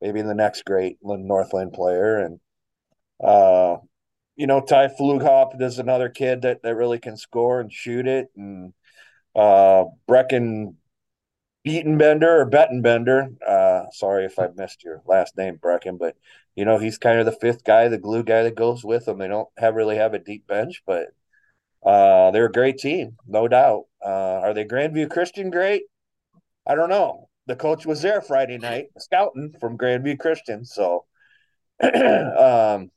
maybe 0.00 0.22
the 0.22 0.34
next 0.34 0.64
great 0.64 0.98
North 1.02 1.52
Linn 1.52 1.70
player, 1.70 2.18
and 2.18 2.40
uh, 3.22 3.76
you 4.36 4.46
know 4.46 4.60
Ty 4.60 4.88
Flughop 4.88 5.60
is 5.60 5.78
another 5.78 6.08
kid 6.08 6.42
that 6.42 6.62
that 6.62 6.76
really 6.76 6.98
can 6.98 7.16
score 7.16 7.60
and 7.60 7.72
shoot 7.72 8.06
it, 8.06 8.28
and 8.36 8.72
uh, 9.34 9.84
Brecken 10.08 10.74
Beatenbender 11.66 12.22
or 12.22 12.50
Bettenbender. 12.50 13.36
Uh, 13.42 13.90
sorry 13.92 14.24
if 14.26 14.38
I 14.38 14.48
missed 14.54 14.84
your 14.84 15.02
last 15.06 15.36
name, 15.36 15.58
Brecken, 15.58 15.98
but 15.98 16.16
you 16.54 16.64
know, 16.64 16.78
he's 16.78 16.98
kind 16.98 17.18
of 17.18 17.26
the 17.26 17.32
fifth 17.32 17.64
guy, 17.64 17.88
the 17.88 17.98
glue 17.98 18.22
guy 18.22 18.42
that 18.44 18.54
goes 18.54 18.84
with 18.84 19.06
them. 19.06 19.18
They 19.18 19.28
don't 19.28 19.48
have 19.58 19.74
really 19.74 19.96
have 19.96 20.14
a 20.14 20.18
deep 20.18 20.46
bench, 20.46 20.82
but 20.86 21.08
uh, 21.84 22.30
they're 22.30 22.46
a 22.46 22.52
great 22.52 22.78
team, 22.78 23.16
no 23.26 23.48
doubt. 23.48 23.84
Uh, 24.04 24.40
are 24.42 24.54
they 24.54 24.64
Grandview 24.64 25.10
Christian 25.10 25.50
great? 25.50 25.82
I 26.66 26.74
don't 26.74 26.88
know. 26.88 27.28
The 27.46 27.56
coach 27.56 27.86
was 27.86 28.02
there 28.02 28.20
Friday 28.20 28.58
night 28.58 28.86
scouting 28.98 29.54
from 29.60 29.78
Grandview 29.78 30.18
Christian, 30.18 30.64
so 30.64 31.04
um, 31.82 32.90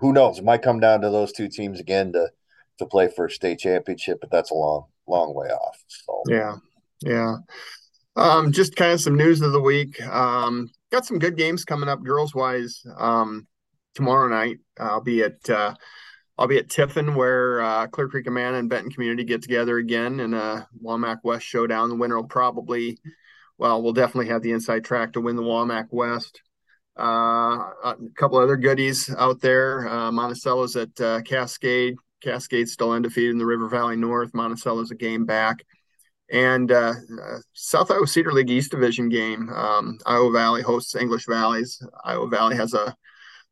who 0.00 0.12
knows? 0.12 0.38
It 0.38 0.44
might 0.44 0.62
come 0.62 0.80
down 0.80 1.00
to 1.00 1.10
those 1.10 1.32
two 1.32 1.48
teams 1.48 1.80
again 1.80 2.12
to 2.12 2.28
to 2.78 2.86
play 2.86 3.08
for 3.08 3.26
a 3.26 3.30
state 3.30 3.58
championship, 3.58 4.18
but 4.20 4.30
that's 4.30 4.50
a 4.50 4.54
long, 4.54 4.86
long 5.06 5.34
way 5.34 5.48
off. 5.48 5.78
So 5.86 6.22
yeah, 6.28 6.56
yeah. 7.02 7.36
Um, 8.16 8.52
just 8.52 8.76
kind 8.76 8.92
of 8.92 9.00
some 9.00 9.16
news 9.16 9.40
of 9.40 9.52
the 9.52 9.60
week. 9.60 10.00
Um, 10.02 10.70
got 10.90 11.06
some 11.06 11.18
good 11.18 11.36
games 11.36 11.64
coming 11.64 11.88
up 11.88 12.02
girls 12.02 12.34
wise 12.34 12.82
um, 12.98 13.46
tomorrow 13.94 14.28
night. 14.28 14.58
I'll 14.78 15.00
be 15.00 15.22
at 15.22 15.48
uh, 15.48 15.74
I'll 16.38 16.48
be 16.48 16.58
at 16.58 16.70
Tiffin 16.70 17.14
where 17.14 17.60
uh, 17.60 17.86
Clear 17.88 18.08
Creek 18.08 18.26
Amana 18.26 18.58
and 18.58 18.70
Benton 18.70 18.90
Community 18.90 19.24
get 19.24 19.42
together 19.42 19.76
again 19.76 20.20
in 20.20 20.32
a 20.32 20.66
Wamac 20.82 21.18
West 21.22 21.44
showdown. 21.44 21.90
The 21.90 21.96
winner 21.96 22.16
will 22.16 22.24
probably, 22.28 22.98
well, 23.58 23.82
we'll 23.82 23.92
definitely 23.92 24.28
have 24.28 24.40
the 24.40 24.52
inside 24.52 24.84
track 24.84 25.12
to 25.12 25.20
win 25.20 25.36
the 25.36 25.42
Wamac 25.42 25.88
West. 25.90 26.40
Uh, 26.98 27.70
a 27.84 27.96
couple 28.16 28.38
other 28.38 28.56
goodies 28.56 29.12
out 29.16 29.40
there. 29.40 29.88
Uh, 29.88 30.12
Monticello's 30.12 30.76
at 30.76 31.00
uh, 31.00 31.22
Cascade. 31.22 31.96
Cascade's 32.22 32.72
still 32.72 32.92
undefeated 32.92 33.30
in 33.30 33.38
the 33.38 33.46
River 33.46 33.68
Valley 33.68 33.96
North. 33.96 34.34
Monticello's 34.34 34.90
a 34.90 34.94
game 34.94 35.24
back 35.24 35.64
and 36.30 36.70
uh, 36.70 36.94
uh, 37.22 37.38
South 37.52 37.90
Iowa 37.90 38.06
Cedar 38.06 38.32
League 38.32 38.50
East 38.50 38.70
Division 38.70 39.08
game. 39.08 39.48
Um, 39.50 39.98
Iowa 40.06 40.30
Valley 40.30 40.62
hosts 40.62 40.94
English 40.94 41.26
Valleys. 41.26 41.82
Iowa 42.04 42.28
Valley 42.28 42.56
has 42.56 42.72
a, 42.74 42.94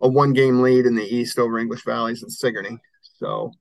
a 0.01 0.09
one 0.09 0.33
game 0.33 0.63
lead 0.63 0.87
in 0.87 0.95
the 0.95 1.05
East 1.05 1.39
over 1.39 1.59
English 1.59 1.85
Valleys 1.85 2.23
and 2.23 2.33
Sigourney. 2.33 2.79
So 3.19 3.53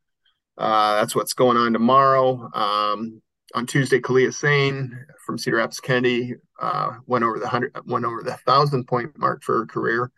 uh, 0.57 0.99
that's 0.99 1.15
what's 1.15 1.33
going 1.33 1.57
on 1.57 1.73
tomorrow. 1.73 2.49
Um, 2.53 3.21
on 3.53 3.65
Tuesday, 3.65 3.99
Kalia 3.99 4.33
Sane 4.33 5.05
from 5.25 5.37
Cedar 5.37 5.57
Rapids 5.57 5.79
Kennedy 5.79 6.35
uh, 6.61 6.91
went 7.05 7.23
over 7.23 7.39
the 7.39 7.47
hundred, 7.47 7.75
went 7.85 8.05
over 8.05 8.23
the 8.23 8.37
thousand 8.45 8.85
point 8.87 9.17
mark 9.17 9.43
for 9.43 9.59
her 9.59 9.65
career. 9.65 10.11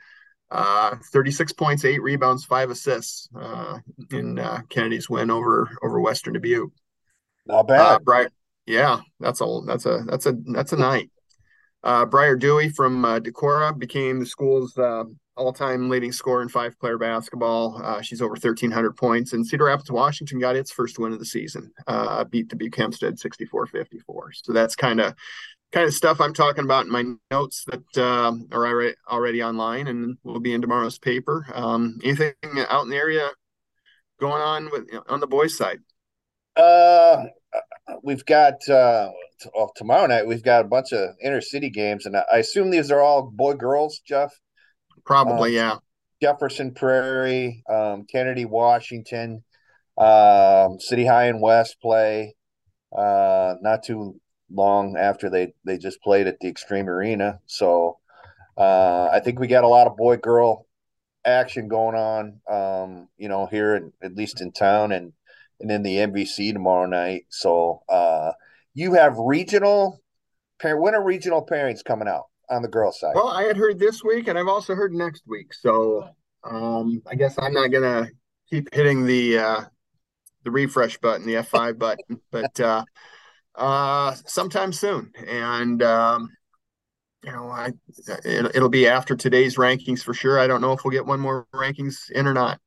Uh, 0.51 0.95
36 1.11 1.53
points, 1.53 1.85
eight 1.85 2.01
rebounds, 2.01 2.43
five 2.43 2.71
assists 2.71 3.29
uh, 3.39 3.77
in 4.11 4.39
Kennedy's 4.69 5.09
win 5.09 5.29
over 5.29 5.69
over 5.83 5.99
Western 5.99 6.33
Dubuque. 6.33 6.71
Not 7.45 7.67
bad. 7.67 8.03
Brian, 8.03 8.29
yeah, 8.65 8.99
that's 9.19 9.41
a 9.41 9.61
that's 9.65 9.85
a 9.85 10.03
that's 10.07 10.25
a 10.25 10.33
that's 10.53 10.73
a 10.73 10.77
night. 10.77 11.11
Uh, 11.83 12.05
Briar 12.05 12.35
Dewey 12.35 12.69
from 12.69 13.05
uh, 13.05 13.19
Decorah 13.19 13.77
became 13.77 14.19
the 14.19 14.25
school's 14.25 14.77
uh, 14.77 15.05
all-time 15.39 15.89
leading 15.89 16.11
scorer 16.11 16.41
in 16.41 16.49
five-player 16.49 16.97
basketball. 16.97 17.81
Uh, 17.81 18.01
she's 18.01 18.21
over 18.21 18.33
1,300 18.33 18.95
points, 18.95 19.33
and 19.33 19.47
Cedar 19.47 19.65
Rapids, 19.65 19.89
Washington, 19.89 20.39
got 20.39 20.55
its 20.55 20.71
first 20.71 20.99
win 20.99 21.13
of 21.13 21.19
the 21.19 21.25
season. 21.25 21.71
Uh, 21.87 22.25
beat 22.25 22.49
Dubuque 22.49 22.75
Hempstead 22.75 23.15
64-54. 23.15 23.85
So 24.33 24.53
that's 24.53 24.75
kind 24.75 24.99
of 24.99 25.15
kind 25.71 25.85
of 25.87 25.93
stuff 25.93 26.19
I'm 26.19 26.33
talking 26.33 26.63
about 26.63 26.85
in 26.85 26.91
my 26.91 27.05
notes 27.31 27.63
that 27.67 27.97
uh, 27.97 28.33
are 28.51 28.67
already 28.67 28.95
already 29.09 29.43
online 29.43 29.87
and 29.87 30.17
will 30.23 30.39
be 30.39 30.53
in 30.53 30.61
tomorrow's 30.61 30.99
paper. 30.99 31.45
Um, 31.53 31.99
anything 32.03 32.33
out 32.69 32.83
in 32.83 32.89
the 32.89 32.97
area 32.97 33.29
going 34.19 34.41
on 34.41 34.69
with 34.71 34.89
on 35.07 35.19
the 35.19 35.27
boys' 35.27 35.57
side? 35.57 35.79
Uh, 36.55 37.25
we've 38.03 38.25
got 38.25 38.67
uh, 38.67 39.09
well, 39.55 39.71
tomorrow 39.75 40.07
night. 40.07 40.27
We've 40.27 40.43
got 40.43 40.65
a 40.65 40.67
bunch 40.67 40.91
of 40.91 41.09
inner 41.23 41.41
city 41.41 41.69
games, 41.69 42.05
and 42.05 42.17
I 42.17 42.37
assume 42.37 42.69
these 42.69 42.91
are 42.91 43.01
all 43.01 43.23
boy 43.23 43.53
girls. 43.53 43.99
Jeff, 44.05 44.33
probably, 45.09 45.59
um, 45.59 45.81
yeah. 46.21 46.29
Jefferson 46.29 46.73
Prairie, 46.73 47.63
um, 47.67 48.05
Kennedy, 48.05 48.45
Washington, 48.45 49.43
um, 49.97 50.79
City 50.79 51.05
High 51.05 51.25
and 51.25 51.41
West 51.41 51.77
play. 51.81 52.35
Uh, 52.95 53.55
not 53.61 53.83
too 53.83 54.19
long 54.51 54.97
after 54.97 55.29
they 55.29 55.53
they 55.65 55.77
just 55.77 56.01
played 56.01 56.27
at 56.27 56.39
the 56.39 56.51
Xtream 56.51 56.87
Arena, 56.87 57.39
so 57.45 57.97
uh, 58.57 59.09
I 59.11 59.19
think 59.19 59.39
we 59.39 59.47
got 59.47 59.63
a 59.63 59.67
lot 59.67 59.87
of 59.87 59.97
boy 59.97 60.17
girl 60.17 60.67
action 61.25 61.67
going 61.67 61.95
on. 61.95 62.41
Um, 62.49 63.07
you 63.17 63.29
know, 63.29 63.45
here 63.45 63.75
in, 63.75 63.93
at 64.01 64.15
least 64.15 64.41
in 64.41 64.51
town, 64.51 64.91
and 64.91 65.13
and 65.59 65.69
then 65.69 65.83
the 65.83 65.97
MVC 65.97 66.53
tomorrow 66.53 66.85
night. 66.85 67.25
So 67.29 67.83
uh, 67.89 68.31
you 68.73 68.93
have 68.93 69.17
regional. 69.17 70.01
When 70.61 70.93
are 70.93 71.03
regional 71.03 71.45
pairings 71.45 71.85
coming 71.85 72.09
out 72.09 72.25
on 72.49 72.61
the 72.61 72.67
girl 72.67 72.91
side? 72.91 73.13
Well, 73.15 73.29
I 73.29 73.43
had 73.43 73.57
heard 73.57 73.79
this 73.79 74.03
week, 74.03 74.27
and 74.27 74.37
I've 74.37 74.47
also 74.47 74.75
heard 74.75 74.93
next 74.93 75.23
week. 75.27 75.53
So 75.53 76.09
um, 76.43 77.01
I 77.07 77.15
guess 77.15 77.35
I'm 77.37 77.53
not 77.53 77.67
gonna 77.67 78.07
keep 78.49 78.73
hitting 78.73 79.05
the 79.05 79.37
uh, 79.37 79.61
the 80.43 80.51
refresh 80.51 80.97
button, 80.97 81.25
the 81.25 81.35
F5 81.35 81.77
button, 81.77 82.21
but 82.31 82.59
uh, 82.59 82.83
uh, 83.55 84.13
sometime 84.25 84.73
soon. 84.73 85.11
And 85.27 85.81
um, 85.83 86.29
you 87.23 87.31
know, 87.31 87.49
I 87.49 87.71
it, 88.25 88.55
it'll 88.55 88.69
be 88.69 88.87
after 88.87 89.15
today's 89.15 89.57
rankings 89.57 90.03
for 90.03 90.13
sure. 90.13 90.39
I 90.39 90.47
don't 90.47 90.61
know 90.61 90.73
if 90.73 90.83
we'll 90.83 90.91
get 90.91 91.05
one 91.05 91.19
more 91.19 91.47
rankings 91.53 92.09
in 92.11 92.27
or 92.27 92.33
not. 92.33 92.59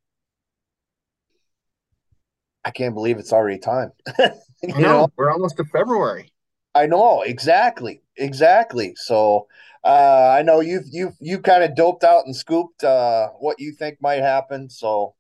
I 2.64 2.71
can't 2.71 2.95
believe 2.95 3.18
it's 3.18 3.33
already 3.33 3.59
time. 3.59 3.90
you 4.18 4.75
know, 4.75 4.79
know, 4.79 5.09
we're 5.16 5.33
almost 5.33 5.57
to 5.57 5.64
February. 5.64 6.33
I 6.75 6.87
know 6.87 7.23
exactly, 7.23 8.03
exactly. 8.16 8.95
So 8.97 9.49
uh, 9.85 10.35
I 10.38 10.42
know 10.42 10.61
you've 10.61 10.87
you've 10.90 11.16
you 11.21 11.40
kind 11.40 11.64
of 11.64 11.75
doped 11.75 12.05
out 12.05 12.25
and 12.27 12.37
scooped 12.37 12.85
uh, 12.85 13.29
what 13.40 13.59
you 13.59 13.73
think 13.73 13.99
might 14.01 14.23
happen. 14.23 14.71
So 14.71 15.14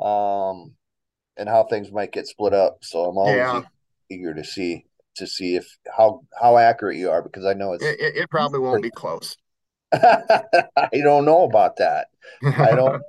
um, 0.00 0.72
and 1.36 1.48
how 1.48 1.64
things 1.64 1.92
might 1.92 2.12
get 2.12 2.26
split 2.26 2.54
up. 2.54 2.78
So 2.82 3.04
I'm 3.04 3.18
always 3.18 3.36
yeah. 3.36 3.62
eager 4.10 4.34
to 4.34 4.44
see 4.44 4.86
to 5.16 5.26
see 5.26 5.56
if 5.56 5.76
how 5.96 6.22
how 6.40 6.56
accurate 6.56 6.96
you 6.96 7.10
are 7.10 7.22
because 7.22 7.44
I 7.44 7.54
know 7.54 7.72
it's 7.72 7.84
it, 7.84 7.98
it 8.00 8.30
probably 8.30 8.60
won't 8.60 8.82
be 8.82 8.90
close. 8.90 9.36
I 9.92 10.88
don't 10.92 11.24
know 11.24 11.44
about 11.44 11.76
that. 11.76 12.08
I 12.42 12.70
don't. 12.76 13.02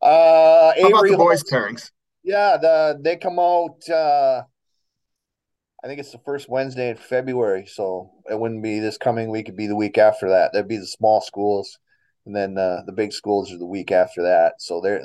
Uh, 0.00 0.72
How 0.80 0.88
about 0.88 1.04
the 1.04 1.16
boys' 1.16 1.44
pairings? 1.44 1.90
Yeah, 2.22 2.56
the 2.56 2.98
they 3.00 3.16
come 3.16 3.38
out. 3.38 3.88
Uh, 3.88 4.42
I 5.84 5.86
think 5.86 6.00
it's 6.00 6.12
the 6.12 6.18
first 6.24 6.48
Wednesday 6.48 6.90
in 6.90 6.96
February, 6.96 7.66
so 7.66 8.10
it 8.30 8.38
wouldn't 8.38 8.62
be 8.62 8.80
this 8.80 8.98
coming 8.98 9.30
week. 9.30 9.46
It'd 9.46 9.56
be 9.56 9.66
the 9.66 9.76
week 9.76 9.98
after 9.98 10.28
that. 10.30 10.52
That'd 10.52 10.68
be 10.68 10.78
the 10.78 10.86
small 10.86 11.20
schools, 11.20 11.78
and 12.24 12.34
then 12.34 12.56
uh, 12.56 12.82
the 12.86 12.92
big 12.92 13.12
schools 13.12 13.52
are 13.52 13.58
the 13.58 13.66
week 13.66 13.92
after 13.92 14.22
that. 14.22 14.54
So 14.58 14.80
they're 14.80 15.02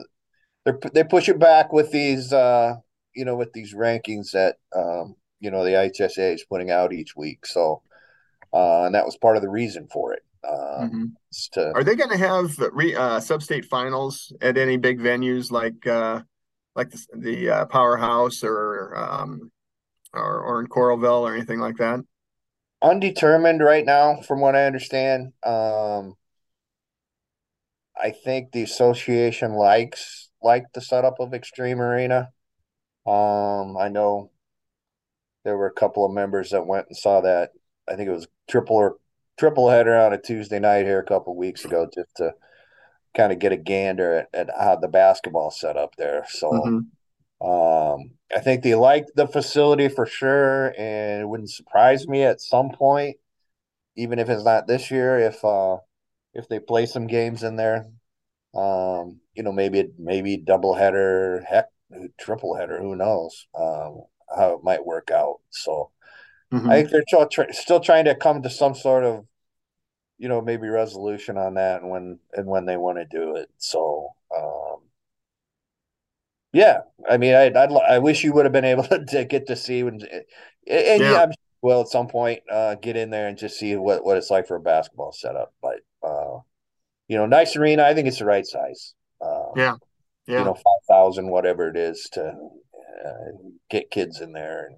they're 0.66 0.80
they 0.94 1.04
push 1.04 1.28
it 1.30 1.40
back 1.40 1.74
with 1.74 1.92
these, 1.92 2.32
uh, 2.32 2.76
you 3.14 3.26
know, 3.26 3.36
with 3.36 3.52
these 3.54 3.74
rankings 3.74 4.32
that 4.32 4.56
um, 4.76 5.16
you 5.40 5.52
know 5.52 5.64
the 5.66 5.72
IHSA 5.72 6.36
is 6.36 6.46
putting 6.46 6.72
out 6.72 6.94
each 6.94 7.16
week. 7.16 7.46
So, 7.46 7.82
uh, 8.54 8.86
and 8.86 8.96
that 8.96 9.06
was 9.06 9.18
part 9.18 9.36
of 9.36 9.42
the 9.42 9.50
reason 9.50 9.88
for 9.92 10.14
it. 10.14 10.24
Uh, 10.44 10.86
mm-hmm. 10.86 11.06
to, 11.54 11.72
Are 11.74 11.84
they 11.84 11.96
going 11.96 12.10
to 12.10 12.18
have 12.18 12.58
re, 12.72 12.96
uh, 12.96 13.20
sub-state 13.20 13.66
finals 13.66 14.34
at 14.42 14.58
any 14.58 14.78
big 14.78 15.00
venues 15.00 15.52
like 15.52 15.86
uh, 15.86 16.22
like 16.76 16.90
the, 16.90 17.06
the 17.16 17.50
uh, 17.50 17.66
powerhouse 17.66 18.44
or 18.44 18.96
um 18.98 19.52
or, 20.14 20.42
or 20.42 20.62
in 20.62 20.68
Coralville 20.68 21.22
or 21.22 21.34
anything 21.34 21.60
like 21.60 21.78
that? 21.78 22.02
undetermined 22.82 23.62
right 23.62 23.86
now, 23.86 24.22
from 24.22 24.40
what 24.40 24.56
I 24.56 24.66
understand. 24.66 25.34
Um, 25.44 26.16
I 27.96 28.12
think 28.12 28.52
the 28.52 28.64
association 28.64 29.54
likes 29.54 30.30
like 30.42 30.66
the 30.74 30.82
setup 30.82 31.20
of 31.20 31.32
Xtream 31.32 31.78
Arena. 31.78 32.30
Um, 33.06 33.78
I 33.78 33.90
know 33.90 34.32
there 35.44 35.58
were 35.58 35.68
a 35.68 35.74
couple 35.74 36.06
of 36.06 36.12
members 36.12 36.52
that 36.52 36.66
went 36.66 36.88
and 36.88 36.98
saw 36.98 37.22
that. 37.22 37.52
I 37.88 37.96
think 37.96 38.10
it 38.10 38.14
was 38.14 38.28
triple 38.50 38.78
or 38.78 38.98
triple 39.38 39.70
header 39.70 39.96
on 39.96 40.14
a 40.14 40.22
Tuesday 40.22 40.60
night 40.60 40.86
here 40.86 41.00
a 41.00 41.06
couple 41.06 41.36
weeks 41.36 41.66
ago, 41.66 41.88
just 41.94 42.16
to 42.18 42.34
kind 43.16 43.32
of 43.32 43.40
get 43.40 43.52
a 43.52 43.58
gander 43.58 44.28
at, 44.34 44.50
at 44.50 44.50
how 44.58 44.76
the 44.78 44.88
basketball 44.88 45.52
set 45.52 45.78
up 45.78 45.96
there. 45.98 46.26
So 46.30 46.52
mm-hmm. 46.52 46.80
Um, 47.42 48.12
I 48.36 48.40
think 48.40 48.64
they 48.64 48.76
like 48.76 49.06
the 49.16 49.28
facility 49.28 49.88
for 49.88 50.06
sure, 50.06 50.74
and 50.78 51.22
it 51.22 51.28
wouldn't 51.28 51.50
surprise 51.50 52.08
me 52.08 52.24
at 52.24 52.42
some 52.42 52.70
point, 52.70 53.18
even 53.96 54.20
if 54.20 54.30
it's 54.30 54.44
not 54.44 54.68
this 54.68 54.92
year, 54.92 55.20
if 55.20 55.44
uh, 55.44 55.78
if 56.34 56.48
they 56.48 56.60
play 56.60 56.86
some 56.86 57.08
games 57.08 57.44
in 57.44 57.56
there. 57.56 57.88
Um, 58.54 59.22
you 59.34 59.44
know, 59.44 59.52
maybe 59.52 59.90
maybe 59.98 60.38
double 60.38 60.74
header, 60.74 61.44
heck, 61.48 61.68
triple 62.20 62.56
header, 62.56 62.80
who 62.80 62.96
knows 62.96 63.48
um, 63.58 64.02
how 64.36 64.56
it 64.56 64.64
might 64.64 64.86
work 64.86 65.10
out. 65.10 65.40
So 65.50 65.92
mm-hmm. 66.54 66.70
I 66.70 66.76
think 66.76 66.90
they're 66.90 67.04
still, 67.08 67.28
still 67.52 67.80
trying 67.80 68.06
to 68.06 68.16
come 68.16 68.42
to 68.44 68.50
some 68.50 68.76
sort 68.76 69.04
of 69.06 69.26
you 70.22 70.30
know 70.30 70.40
maybe 70.40 70.68
resolution 70.70 71.36
on 71.36 71.56
that 71.56 71.82
and 71.82 71.90
when 71.90 72.20
and 72.34 72.46
when 72.46 72.66
they 72.66 72.78
want 72.78 73.00
to 73.00 73.06
do 73.06 73.36
it 73.36 73.50
so 73.58 74.10
um 74.36 74.78
yeah 76.54 76.80
i 77.10 77.18
mean 77.18 77.34
i 77.34 77.46
I'd, 77.46 77.72
i 77.72 78.00
wish 78.00 78.24
you 78.24 78.34
would 78.34 78.46
have 78.46 78.52
been 78.52 78.66
able 78.66 78.84
to 79.10 79.26
get 79.26 79.48
to 79.48 79.56
see 79.56 79.84
when 79.84 80.02
and 80.02 80.02
yeah, 80.68 80.96
yeah 80.98 81.24
I'm, 81.24 81.32
well 81.62 81.82
at 81.82 81.88
some 81.88 82.08
point 82.08 82.42
uh 82.52 82.76
get 82.76 82.98
in 82.98 83.10
there 83.10 83.28
and 83.28 83.38
just 83.38 83.58
see 83.58 83.76
what 83.76 84.04
what 84.04 84.18
it's 84.18 84.30
like 84.30 84.48
for 84.48 84.56
a 84.56 84.62
basketball 84.62 85.12
setup 85.12 85.54
but 85.62 85.80
uh 86.04 86.40
you 87.08 87.18
know 87.18 87.26
nice 87.26 87.56
arena 87.56 87.84
i 87.84 87.94
think 87.94 88.08
it's 88.08 88.20
the 88.20 88.26
right 88.26 88.46
size 88.46 88.94
uh, 89.22 89.52
yeah 89.56 89.76
yeah 90.28 90.40
you 90.40 90.46
know 90.46 90.56
5000 90.88 91.28
whatever 91.30 91.70
it 91.70 91.78
is 91.78 92.10
to 92.14 92.34
uh, 93.06 93.32
get 93.70 93.92
kids 93.92 94.22
in 94.22 94.34
there 94.34 94.68
and 94.68 94.78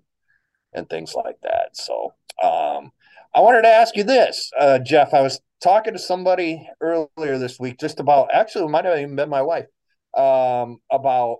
and 0.73 0.89
things 0.89 1.13
like 1.15 1.37
that 1.43 1.75
so 1.75 2.13
um 2.41 2.91
I 3.35 3.39
wanted 3.39 3.63
to 3.63 3.69
ask 3.69 3.95
you 3.95 4.03
this, 4.03 4.51
uh, 4.59 4.77
Jeff. 4.79 5.13
I 5.13 5.21
was 5.21 5.41
talking 5.61 5.93
to 5.93 5.99
somebody 5.99 6.69
earlier 6.81 7.39
this 7.39 7.59
week 7.59 7.79
just 7.79 7.99
about 7.99 8.29
actually 8.31 8.65
it 8.65 8.69
might 8.69 8.85
have 8.85 8.97
even 8.99 9.15
been 9.15 9.29
my 9.29 9.41
wife 9.41 9.65
um, 10.15 10.79
about 10.91 11.39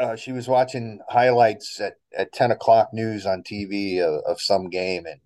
uh, 0.00 0.16
she 0.16 0.32
was 0.32 0.48
watching 0.48 0.98
highlights 1.08 1.78
at, 1.80 1.96
at 2.16 2.32
10 2.32 2.50
o'clock 2.50 2.88
news 2.92 3.26
on 3.26 3.42
TV 3.42 4.00
of, 4.00 4.22
of 4.24 4.40
some 4.40 4.70
game 4.70 5.04
and 5.04 5.20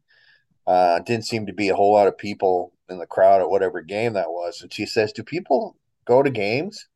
uh, 0.66 0.98
didn't 1.00 1.26
seem 1.26 1.46
to 1.46 1.52
be 1.52 1.68
a 1.68 1.76
whole 1.76 1.92
lot 1.92 2.08
of 2.08 2.18
people 2.18 2.72
in 2.88 2.98
the 2.98 3.06
crowd 3.06 3.40
at 3.40 3.48
whatever 3.48 3.80
game 3.80 4.14
that 4.14 4.30
was. 4.30 4.62
And 4.62 4.72
she 4.72 4.84
says, 4.84 5.12
Do 5.12 5.22
people 5.22 5.76
go 6.04 6.22
to 6.22 6.30
games 6.30 6.88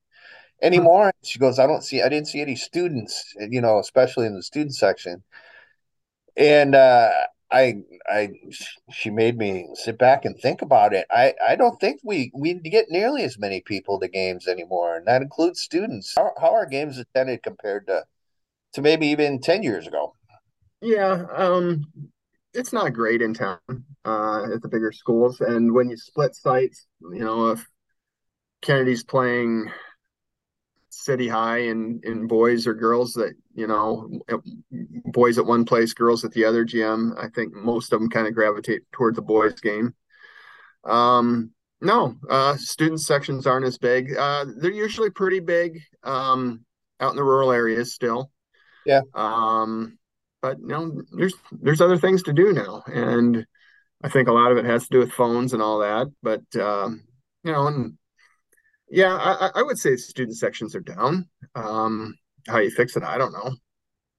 anymore? 0.60 1.12
She 1.22 1.38
goes, 1.38 1.60
I 1.60 1.66
don't 1.68 1.84
see, 1.84 2.02
I 2.02 2.08
didn't 2.08 2.28
see 2.28 2.40
any 2.40 2.56
students, 2.56 3.32
you 3.38 3.60
know, 3.60 3.78
especially 3.78 4.26
in 4.26 4.34
the 4.34 4.42
student 4.42 4.74
section. 4.74 5.22
And 6.36 6.74
uh, 6.74 7.10
I 7.50 7.76
I 8.08 8.30
she 8.92 9.10
made 9.10 9.38
me 9.38 9.68
sit 9.74 9.98
back 9.98 10.24
and 10.24 10.38
think 10.38 10.62
about 10.62 10.92
it. 10.92 11.06
I 11.10 11.34
I 11.46 11.56
don't 11.56 11.80
think 11.80 12.00
we 12.04 12.30
we 12.34 12.54
get 12.54 12.90
nearly 12.90 13.24
as 13.24 13.38
many 13.38 13.60
people 13.60 13.98
to 14.00 14.08
games 14.08 14.46
anymore, 14.46 14.96
and 14.96 15.06
that 15.06 15.22
includes 15.22 15.60
students. 15.60 16.14
How, 16.16 16.32
how 16.40 16.54
are 16.54 16.66
games 16.66 16.98
attended 16.98 17.42
compared 17.42 17.86
to 17.86 18.04
to 18.74 18.82
maybe 18.82 19.06
even 19.08 19.40
ten 19.40 19.62
years 19.62 19.86
ago? 19.86 20.14
Yeah, 20.80 21.24
um, 21.34 21.86
it's 22.52 22.72
not 22.72 22.92
great 22.92 23.22
in 23.22 23.34
town 23.34 23.58
uh, 24.04 24.52
at 24.52 24.62
the 24.62 24.68
bigger 24.68 24.92
schools, 24.92 25.40
and 25.40 25.72
when 25.72 25.88
you 25.88 25.96
split 25.96 26.34
sites, 26.34 26.86
you 27.00 27.24
know 27.24 27.50
if 27.50 27.66
Kennedy's 28.60 29.04
playing 29.04 29.70
city 30.90 31.28
high 31.28 31.58
and 31.58 32.04
in 32.04 32.26
boys 32.26 32.66
or 32.66 32.74
girls 32.74 33.12
that 33.12 33.34
you 33.54 33.66
know 33.66 34.08
boys 35.06 35.38
at 35.38 35.46
one 35.46 35.64
place 35.64 35.92
girls 35.92 36.24
at 36.24 36.32
the 36.32 36.44
other 36.44 36.64
gym 36.64 37.14
i 37.18 37.28
think 37.28 37.52
most 37.52 37.92
of 37.92 38.00
them 38.00 38.08
kind 38.08 38.26
of 38.26 38.34
gravitate 38.34 38.82
toward 38.92 39.14
the 39.14 39.22
boys 39.22 39.60
game. 39.60 39.94
Um 40.84 41.50
no 41.80 42.16
uh 42.28 42.56
student 42.56 43.00
sections 43.00 43.46
aren't 43.46 43.66
as 43.66 43.78
big. 43.78 44.16
Uh 44.16 44.46
they're 44.56 44.70
usually 44.70 45.10
pretty 45.10 45.40
big 45.40 45.80
um 46.02 46.64
out 47.00 47.10
in 47.10 47.16
the 47.16 47.24
rural 47.24 47.52
areas 47.52 47.94
still. 47.94 48.30
Yeah. 48.84 49.02
Um 49.14 49.98
but 50.40 50.58
you 50.60 50.68
know 50.68 51.02
there's 51.12 51.34
there's 51.52 51.80
other 51.80 51.96
things 51.96 52.22
to 52.22 52.32
do 52.32 52.52
now 52.52 52.82
and 52.86 53.46
i 54.02 54.08
think 54.08 54.28
a 54.28 54.32
lot 54.32 54.52
of 54.52 54.58
it 54.58 54.64
has 54.64 54.84
to 54.84 54.90
do 54.90 54.98
with 54.98 55.12
phones 55.12 55.52
and 55.52 55.62
all 55.62 55.80
that 55.80 56.06
but 56.22 56.42
um 56.60 57.02
you 57.44 57.52
know 57.52 57.66
and 57.66 57.98
yeah, 58.90 59.14
I, 59.14 59.50
I 59.60 59.62
would 59.62 59.78
say 59.78 59.96
student 59.96 60.36
sections 60.36 60.74
are 60.74 60.80
down. 60.80 61.28
Um, 61.54 62.14
how 62.46 62.58
you 62.58 62.70
fix 62.70 62.96
it, 62.96 63.02
I 63.02 63.18
don't 63.18 63.32
know. 63.32 63.52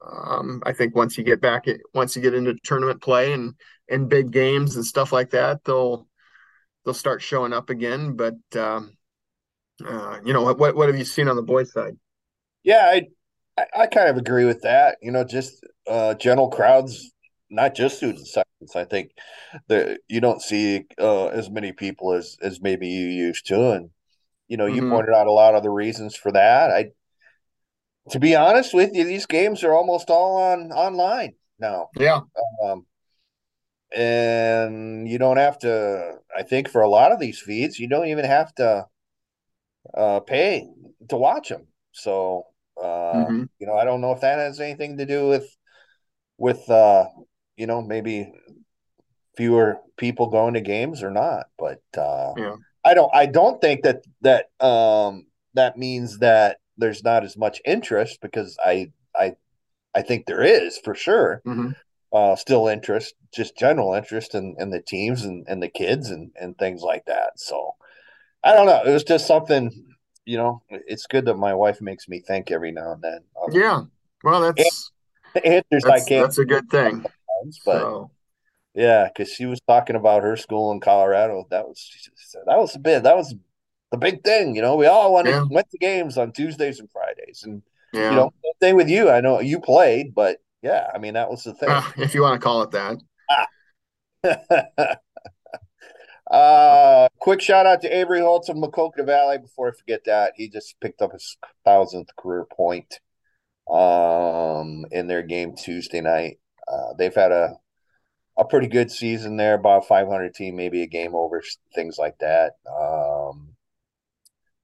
Um, 0.05 0.61
I 0.65 0.73
think 0.73 0.95
once 0.95 1.17
you 1.17 1.23
get 1.23 1.41
back, 1.41 1.65
once 1.93 2.15
you 2.15 2.21
get 2.21 2.33
into 2.33 2.55
tournament 2.63 3.01
play 3.01 3.33
and 3.33 3.53
and 3.89 4.09
big 4.09 4.31
games 4.31 4.75
and 4.75 4.85
stuff 4.85 5.11
like 5.11 5.31
that, 5.31 5.63
they'll 5.65 6.07
they'll 6.85 6.93
start 6.93 7.21
showing 7.21 7.53
up 7.53 7.69
again. 7.69 8.15
But 8.15 8.35
um, 8.55 8.97
uh, 9.85 10.19
you 10.23 10.33
know, 10.33 10.43
what 10.53 10.75
what 10.75 10.87
have 10.87 10.97
you 10.97 11.05
seen 11.05 11.27
on 11.27 11.35
the 11.35 11.41
boys' 11.41 11.73
side? 11.73 11.97
Yeah, 12.63 12.81
I 12.83 13.07
I, 13.57 13.81
I 13.81 13.87
kind 13.87 14.09
of 14.09 14.17
agree 14.17 14.45
with 14.45 14.61
that. 14.61 14.97
You 15.01 15.11
know, 15.11 15.23
just 15.23 15.65
uh, 15.87 16.13
general 16.13 16.49
crowds, 16.49 17.11
not 17.49 17.75
just 17.75 17.97
student 17.97 18.27
sections. 18.27 18.75
I 18.75 18.85
think 18.85 19.11
that 19.67 19.99
you 20.07 20.21
don't 20.21 20.41
see 20.41 20.85
uh, 20.97 21.27
as 21.27 21.49
many 21.49 21.73
people 21.73 22.13
as 22.13 22.37
as 22.41 22.61
maybe 22.61 22.87
you 22.87 23.07
used 23.07 23.47
to, 23.47 23.71
and 23.71 23.89
you 24.49 24.57
know, 24.57 24.65
mm-hmm. 24.65 24.75
you 24.75 24.89
pointed 24.89 25.13
out 25.13 25.27
a 25.27 25.31
lot 25.31 25.55
of 25.55 25.63
the 25.63 25.69
reasons 25.69 26.15
for 26.15 26.31
that. 26.33 26.71
I, 26.71 26.89
to 28.09 28.19
be 28.19 28.35
honest 28.35 28.73
with 28.73 28.93
you, 28.93 29.05
these 29.05 29.27
games 29.27 29.63
are 29.63 29.73
almost 29.73 30.09
all 30.09 30.37
on 30.37 30.71
online 30.71 31.35
now. 31.59 31.89
Yeah. 31.95 32.21
Um, 32.63 32.85
and 33.95 35.07
you 35.07 35.17
don't 35.17 35.37
have 35.37 35.59
to. 35.59 36.15
I 36.35 36.43
think 36.43 36.67
for 36.67 36.81
a 36.81 36.89
lot 36.89 37.11
of 37.11 37.19
these 37.19 37.39
feeds, 37.39 37.79
you 37.79 37.87
don't 37.87 38.07
even 38.07 38.25
have 38.25 38.53
to 38.55 38.87
uh, 39.95 40.19
pay 40.21 40.67
to 41.09 41.15
watch 41.15 41.49
them. 41.49 41.67
So, 41.91 42.43
uh, 42.81 42.85
mm-hmm. 42.85 43.43
you 43.59 43.67
know, 43.67 43.75
I 43.75 43.85
don't 43.85 44.01
know 44.01 44.11
if 44.11 44.21
that 44.21 44.39
has 44.39 44.59
anything 44.59 44.97
to 44.97 45.05
do 45.05 45.27
with 45.27 45.55
with 46.37 46.69
uh, 46.69 47.05
you 47.55 47.67
know 47.67 47.81
maybe 47.81 48.31
fewer 49.37 49.79
people 49.97 50.27
going 50.27 50.55
to 50.55 50.61
games 50.61 51.03
or 51.03 51.11
not. 51.11 51.47
But 51.57 51.81
uh, 51.97 52.33
yeah. 52.37 52.55
I 52.89 52.93
don't 52.93 53.13
I 53.13 53.25
don't 53.25 53.61
think 53.61 53.83
that 53.83 54.03
that 54.21 54.49
um 54.59 55.27
that 55.53 55.77
means 55.77 56.19
that 56.19 56.57
there's 56.77 57.03
not 57.03 57.23
as 57.23 57.37
much 57.37 57.61
interest 57.65 58.19
because 58.21 58.57
I 58.63 58.91
I 59.15 59.35
I 59.93 60.01
think 60.01 60.25
there 60.25 60.41
is 60.41 60.79
for 60.83 60.95
sure. 60.95 61.41
Mm-hmm. 61.45 61.71
Uh, 62.11 62.35
still 62.35 62.67
interest, 62.67 63.13
just 63.31 63.55
general 63.55 63.93
interest 63.93 64.33
in, 64.33 64.55
in 64.57 64.71
the 64.71 64.81
teams 64.81 65.25
and, 65.25 65.45
and 65.47 65.61
the 65.61 65.69
kids 65.69 66.09
and, 66.09 66.31
and 66.41 66.57
things 66.57 66.81
like 66.81 67.05
that. 67.05 67.39
So 67.39 67.75
I 68.43 68.53
don't 68.53 68.65
know. 68.65 68.81
It 68.83 68.91
was 68.91 69.03
just 69.03 69.27
something, 69.27 69.95
you 70.25 70.37
know, 70.37 70.63
it's 70.69 71.05
good 71.05 71.25
that 71.25 71.37
my 71.37 71.53
wife 71.53 71.81
makes 71.81 72.09
me 72.09 72.19
think 72.19 72.49
every 72.49 72.71
now 72.71 72.93
and 72.93 73.01
then. 73.03 73.19
Um, 73.39 73.51
yeah. 73.51 73.81
Well, 74.23 74.41
that's, 74.41 74.91
answers 75.45 75.83
that's, 75.83 75.85
I 75.85 75.99
can't. 75.99 76.25
That's 76.25 76.39
a 76.39 76.45
good 76.45 76.67
thing. 76.71 77.05
But 77.63 77.79
so. 77.79 78.11
Yeah, 78.75 79.07
because 79.07 79.31
she 79.33 79.45
was 79.45 79.59
talking 79.67 79.95
about 79.95 80.23
her 80.23 80.37
school 80.37 80.71
in 80.71 80.79
Colorado. 80.79 81.47
That 81.49 81.67
was 81.67 82.09
that 82.45 82.57
was 82.57 82.75
a 82.75 82.79
bit 82.79 83.03
that 83.03 83.17
was 83.17 83.33
the 83.91 83.97
big 83.97 84.23
thing. 84.23 84.55
You 84.55 84.61
know, 84.61 84.75
we 84.75 84.85
all 84.85 85.13
went 85.13 85.27
yeah. 85.27 85.43
went 85.49 85.69
to 85.71 85.77
games 85.77 86.17
on 86.17 86.31
Tuesdays 86.31 86.79
and 86.79 86.89
Fridays, 86.91 87.43
and 87.43 87.63
yeah. 87.93 88.11
you 88.11 88.15
know, 88.15 88.33
thing 88.59 88.75
with 88.75 88.89
you. 88.89 89.09
I 89.09 89.21
know 89.21 89.39
you 89.39 89.59
played, 89.59 90.13
but 90.13 90.37
yeah, 90.61 90.87
I 90.93 90.99
mean 90.99 91.15
that 91.15 91.29
was 91.29 91.43
the 91.43 91.53
thing. 91.53 91.69
Uh, 91.69 91.83
if 91.97 92.13
you 92.13 92.21
want 92.21 92.39
to 92.39 92.43
call 92.43 92.61
it 92.63 92.71
that. 92.71 93.01
uh, 96.31 97.07
quick 97.19 97.41
shout 97.41 97.65
out 97.65 97.81
to 97.81 97.95
Avery 97.95 98.19
Holtz 98.19 98.49
of 98.49 98.57
Maquoketa 98.57 99.05
Valley. 99.05 99.37
Before 99.39 99.69
I 99.69 99.71
forget 99.71 100.03
that, 100.05 100.33
he 100.35 100.49
just 100.49 100.79
picked 100.79 101.01
up 101.01 101.13
his 101.13 101.37
thousandth 101.65 102.15
career 102.15 102.45
point 102.45 102.99
um 103.69 104.83
in 104.91 105.07
their 105.07 105.21
game 105.21 105.55
Tuesday 105.55 106.01
night. 106.01 106.39
Uh, 106.67 106.93
they've 106.97 107.15
had 107.15 107.31
a 107.31 107.57
a 108.39 108.45
pretty 108.45 108.67
good 108.67 108.89
season 108.89 109.35
there, 109.35 109.55
about 109.55 109.85
500 109.85 110.33
team, 110.33 110.55
maybe 110.55 110.81
a 110.81 110.87
game 110.87 111.13
over, 111.13 111.43
things 111.75 111.97
like 111.97 112.17
that. 112.19 112.53
Um, 112.65 113.49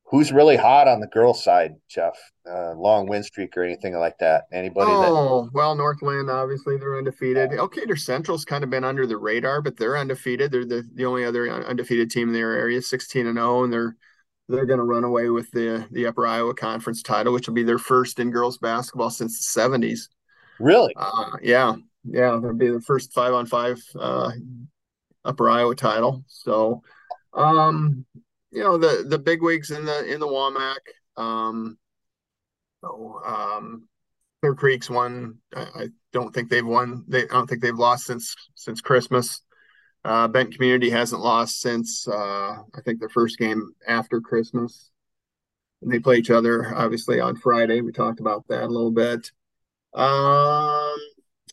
who's 0.05 0.31
really 0.31 0.55
hot 0.55 0.87
on 0.87 1.01
the 1.01 1.07
girls' 1.07 1.43
side, 1.43 1.73
Jeff? 1.89 2.13
Uh, 2.49 2.73
long 2.75 3.05
win 3.05 3.21
streak 3.21 3.55
or 3.57 3.63
anything 3.63 3.93
like 3.97 4.17
that? 4.19 4.45
Anybody? 4.53 4.89
Oh, 4.89 5.43
that... 5.43 5.53
well, 5.53 5.75
North 5.75 6.01
Linn, 6.01 6.29
obviously, 6.29 6.77
they're 6.77 6.97
undefeated. 6.97 7.51
Yeah. 7.51 7.57
Elkader 7.57 7.99
Central's 7.99 8.45
kind 8.45 8.63
of 8.63 8.69
been 8.69 8.85
under 8.85 9.05
the 9.05 9.17
radar, 9.17 9.61
but 9.61 9.75
they're 9.75 9.97
undefeated. 9.97 10.51
They're 10.51 10.65
the, 10.65 10.83
the 10.93 11.05
only 11.05 11.25
other 11.25 11.49
undefeated 11.49 12.09
team 12.09 12.29
in 12.29 12.33
their 12.33 12.53
area, 12.53 12.81
16 12.81 13.27
and 13.27 13.37
0, 13.37 13.65
and 13.65 13.73
they're 13.73 13.97
they're 14.47 14.67
going 14.67 14.79
to 14.79 14.85
run 14.85 15.03
away 15.03 15.29
with 15.29 15.51
the 15.51 15.85
the 15.91 16.05
Upper 16.05 16.25
Iowa 16.25 16.53
Conference 16.53 17.01
title, 17.03 17.33
which 17.33 17.47
will 17.47 17.55
be 17.55 17.63
their 17.63 17.79
first 17.79 18.19
in 18.19 18.31
girls 18.31 18.57
basketball 18.57 19.09
since 19.09 19.53
the 19.53 19.61
70s. 19.61 20.07
Really? 20.59 20.93
Uh, 20.95 21.31
yeah 21.41 21.75
yeah, 22.07 22.31
that'll 22.31 22.53
be 22.53 22.69
the 22.69 22.81
first 22.81 23.13
five 23.13 23.33
on 23.33 23.45
five 23.45 23.81
uh, 23.99 24.31
Upper 25.23 25.49
Iowa 25.49 25.75
title. 25.75 26.23
So, 26.27 26.83
um, 27.33 28.05
you 28.51 28.63
know, 28.63 28.77
the 28.77 29.05
the 29.07 29.19
big 29.19 29.41
wigs 29.41 29.71
in 29.71 29.85
the 29.85 30.05
in 30.05 30.19
the 30.19 30.27
WAMAC. 30.27 30.77
Um, 31.21 31.77
so, 32.81 33.21
um, 33.25 33.87
Clear 34.41 34.55
Creek's 34.55 34.89
won. 34.89 35.39
I, 35.55 35.61
I, 35.61 35.87
don't 36.13 36.33
think 36.33 36.49
they've 36.49 36.65
won. 36.65 37.03
They 37.07 37.23
I 37.23 37.27
don't 37.27 37.47
think 37.47 37.61
they've 37.61 37.77
lost 37.77 38.05
since 38.05 38.35
since 38.55 38.79
Christmas. 38.79 39.41
Uh, 40.05 40.27
Bent 40.27 40.53
Community 40.53 40.89
hasn't 40.89 41.21
lost 41.21 41.59
since 41.59 42.07
uh, 42.07 42.11
I 42.13 42.81
think 42.85 42.99
their 42.99 43.09
first 43.09 43.37
game 43.37 43.71
after 43.87 44.21
Christmas. 44.21 44.91
And 45.81 45.91
they 45.91 45.99
play 45.99 46.17
each 46.17 46.29
other 46.29 46.73
obviously 46.75 47.19
on 47.19 47.35
Friday. 47.35 47.81
We 47.81 47.91
talked 47.91 48.19
about 48.19 48.47
that 48.47 48.63
a 48.63 48.67
little 48.67 48.91
bit. 48.91 49.31
Um, 49.93 50.95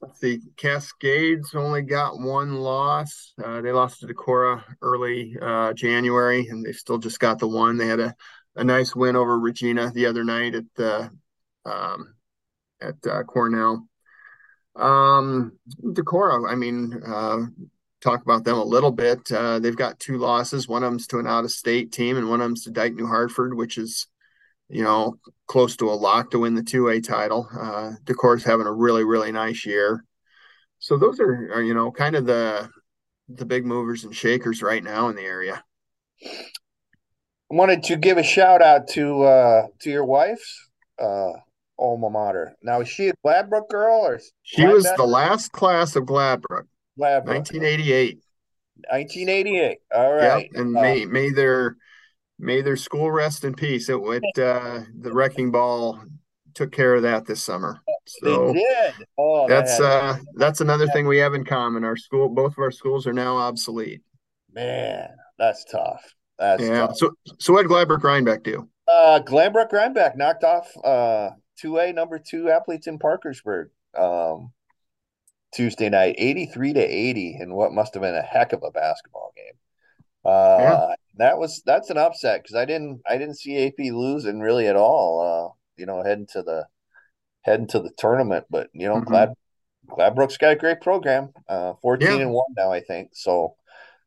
let's 0.02 0.20
see. 0.20 0.40
Cascades 0.56 1.54
only 1.54 1.82
got 1.82 2.18
one 2.18 2.56
loss. 2.56 3.32
Uh, 3.42 3.60
they 3.60 3.70
lost 3.70 4.00
to 4.00 4.06
Decorah 4.06 4.62
early 4.82 5.36
uh, 5.40 5.72
January, 5.72 6.48
and 6.48 6.64
they 6.64 6.72
still 6.72 6.98
just 6.98 7.20
got 7.20 7.38
the 7.38 7.46
one. 7.48 7.76
They 7.76 7.86
had 7.86 8.00
a, 8.00 8.14
a 8.56 8.64
nice 8.64 8.94
win 8.94 9.16
over 9.16 9.38
Regina 9.38 9.92
the 9.92 10.06
other 10.06 10.24
night 10.24 10.56
at 10.56 10.64
the 10.74 11.10
um, 11.64 12.14
at 12.80 12.96
uh, 13.08 13.22
Cornell. 13.22 13.88
Um, 14.74 15.52
I 15.70 16.54
mean, 16.56 17.00
uh, 17.06 17.42
talk 18.00 18.22
about 18.22 18.42
them 18.44 18.56
a 18.56 18.64
little 18.64 18.90
bit. 18.90 19.30
Uh, 19.30 19.60
they've 19.60 19.76
got 19.76 20.00
two 20.00 20.18
losses. 20.18 20.66
One 20.66 20.82
of 20.82 20.90
them's 20.90 21.06
to 21.08 21.18
an 21.18 21.28
out 21.28 21.44
of 21.44 21.52
state 21.52 21.92
team, 21.92 22.16
and 22.16 22.28
one 22.28 22.40
of 22.40 22.46
them's 22.46 22.64
to 22.64 22.70
Dike 22.70 22.94
New 22.94 23.06
Hartford, 23.06 23.54
which 23.54 23.78
is 23.78 24.08
you 24.72 24.82
know, 24.82 25.18
close 25.46 25.76
to 25.76 25.90
a 25.90 25.92
lock 25.92 26.30
to 26.30 26.38
win 26.38 26.54
the 26.54 26.62
2A 26.62 27.06
title. 27.06 27.46
Uh, 27.52 27.92
Decorah's 28.04 28.42
having 28.42 28.66
a 28.66 28.72
really, 28.72 29.04
really 29.04 29.30
nice 29.30 29.66
year. 29.66 30.04
So 30.78 30.96
those 30.96 31.20
are, 31.20 31.52
are, 31.52 31.62
you 31.62 31.74
know, 31.74 31.92
kind 31.92 32.16
of 32.16 32.26
the 32.26 32.68
the 33.28 33.44
big 33.46 33.64
movers 33.64 34.04
and 34.04 34.14
shakers 34.14 34.62
right 34.62 34.82
now 34.82 35.08
in 35.08 35.16
the 35.16 35.22
area. 35.22 35.62
I 36.24 37.54
wanted 37.54 37.82
to 37.84 37.96
give 37.96 38.18
a 38.18 38.22
shout 38.22 38.60
out 38.60 38.88
to 38.88 39.22
uh 39.22 39.66
to 39.80 39.90
your 39.90 40.04
wife's 40.04 40.68
uh 40.98 41.30
alma 41.78 42.10
mater. 42.10 42.54
Now 42.62 42.80
is 42.80 42.88
she 42.88 43.08
a 43.08 43.12
Gladbrook 43.22 43.70
girl 43.70 44.00
or 44.06 44.20
she 44.42 44.66
was 44.66 44.84
the 44.96 45.04
last 45.04 45.52
class 45.52 45.96
of 45.96 46.04
Gladbrook. 46.04 46.66
Gladbrook. 46.98 47.36
1988. 47.36 48.18
1988. 48.90 49.78
All 49.94 50.12
right. 50.12 50.50
Yep. 50.52 50.60
And 50.60 50.76
uh, 50.76 50.80
may 50.80 51.04
may 51.04 51.30
their 51.30 51.76
may 52.38 52.62
their 52.62 52.76
school 52.76 53.10
rest 53.10 53.44
in 53.44 53.54
peace. 53.54 53.88
It 53.88 54.00
went 54.00 54.24
uh, 54.38 54.80
the 55.00 55.12
wrecking 55.12 55.50
ball 55.50 56.00
took 56.54 56.72
care 56.72 56.94
of 56.94 57.02
that 57.02 57.24
this 57.26 57.42
summer. 57.42 57.80
So 58.06 58.48
they 58.48 58.60
did. 58.60 59.06
Oh, 59.18 59.48
that's 59.48 59.80
uh, 59.80 60.18
that's 60.34 60.60
another 60.60 60.86
thing 60.88 61.06
we 61.06 61.18
have 61.18 61.34
in 61.34 61.44
common. 61.44 61.84
Our 61.84 61.96
school, 61.96 62.28
both 62.28 62.52
of 62.52 62.58
our 62.58 62.70
schools 62.70 63.06
are 63.06 63.12
now 63.12 63.36
obsolete. 63.36 64.02
Man, 64.52 65.08
that's 65.38 65.64
tough. 65.64 66.02
That's 66.38 66.62
yeah. 66.62 66.86
Tough. 66.86 66.96
So 66.96 67.12
so 67.38 67.52
what 67.52 67.62
did 67.62 67.68
Gladbrook 67.68 68.02
Reinbeck 68.02 68.42
do? 68.42 68.68
Uh, 68.88 69.20
Gladbrook 69.20 69.70
Reinbeck 69.70 70.16
knocked 70.16 70.44
off 70.44 70.68
uh 70.84 71.30
two 71.58 71.78
A 71.78 71.92
number 71.92 72.18
two 72.18 72.44
Aplington 72.44 72.98
Parkersburg 72.98 73.70
um 73.96 74.52
Tuesday 75.54 75.88
night, 75.88 76.16
eighty 76.18 76.46
three 76.46 76.72
to 76.72 76.80
eighty, 76.80 77.36
in 77.38 77.54
what 77.54 77.72
must 77.72 77.94
have 77.94 78.02
been 78.02 78.14
a 78.14 78.22
heck 78.22 78.52
of 78.52 78.62
a 78.62 78.70
basketball 78.70 79.32
game. 79.36 79.54
Uh, 80.24 80.56
yeah. 80.60 80.94
that 81.16 81.38
was 81.38 81.62
that's 81.66 81.90
an 81.90 81.98
upset 81.98 82.42
because 82.42 82.56
I 82.56 82.64
didn't 82.64 83.02
I 83.08 83.18
didn't 83.18 83.38
see 83.38 83.66
AP 83.66 83.78
losing 83.78 84.40
really 84.40 84.68
at 84.68 84.76
all. 84.76 85.20
Uh, 85.20 85.58
you 85.76 85.86
know, 85.86 86.02
heading 86.02 86.28
to 86.32 86.42
the 86.42 86.66
heading 87.42 87.66
to 87.68 87.80
the 87.80 87.90
tournament, 87.96 88.46
but 88.50 88.68
you 88.72 88.88
know, 88.88 88.96
mm-hmm. 88.96 89.10
glad 89.10 89.32
Gladbrook's 89.88 90.36
got 90.36 90.52
a 90.52 90.56
great 90.56 90.80
program. 90.80 91.30
Uh, 91.48 91.74
fourteen 91.82 92.16
yeah. 92.16 92.22
and 92.22 92.30
one 92.30 92.54
now, 92.56 92.72
I 92.72 92.80
think. 92.80 93.10
So 93.14 93.56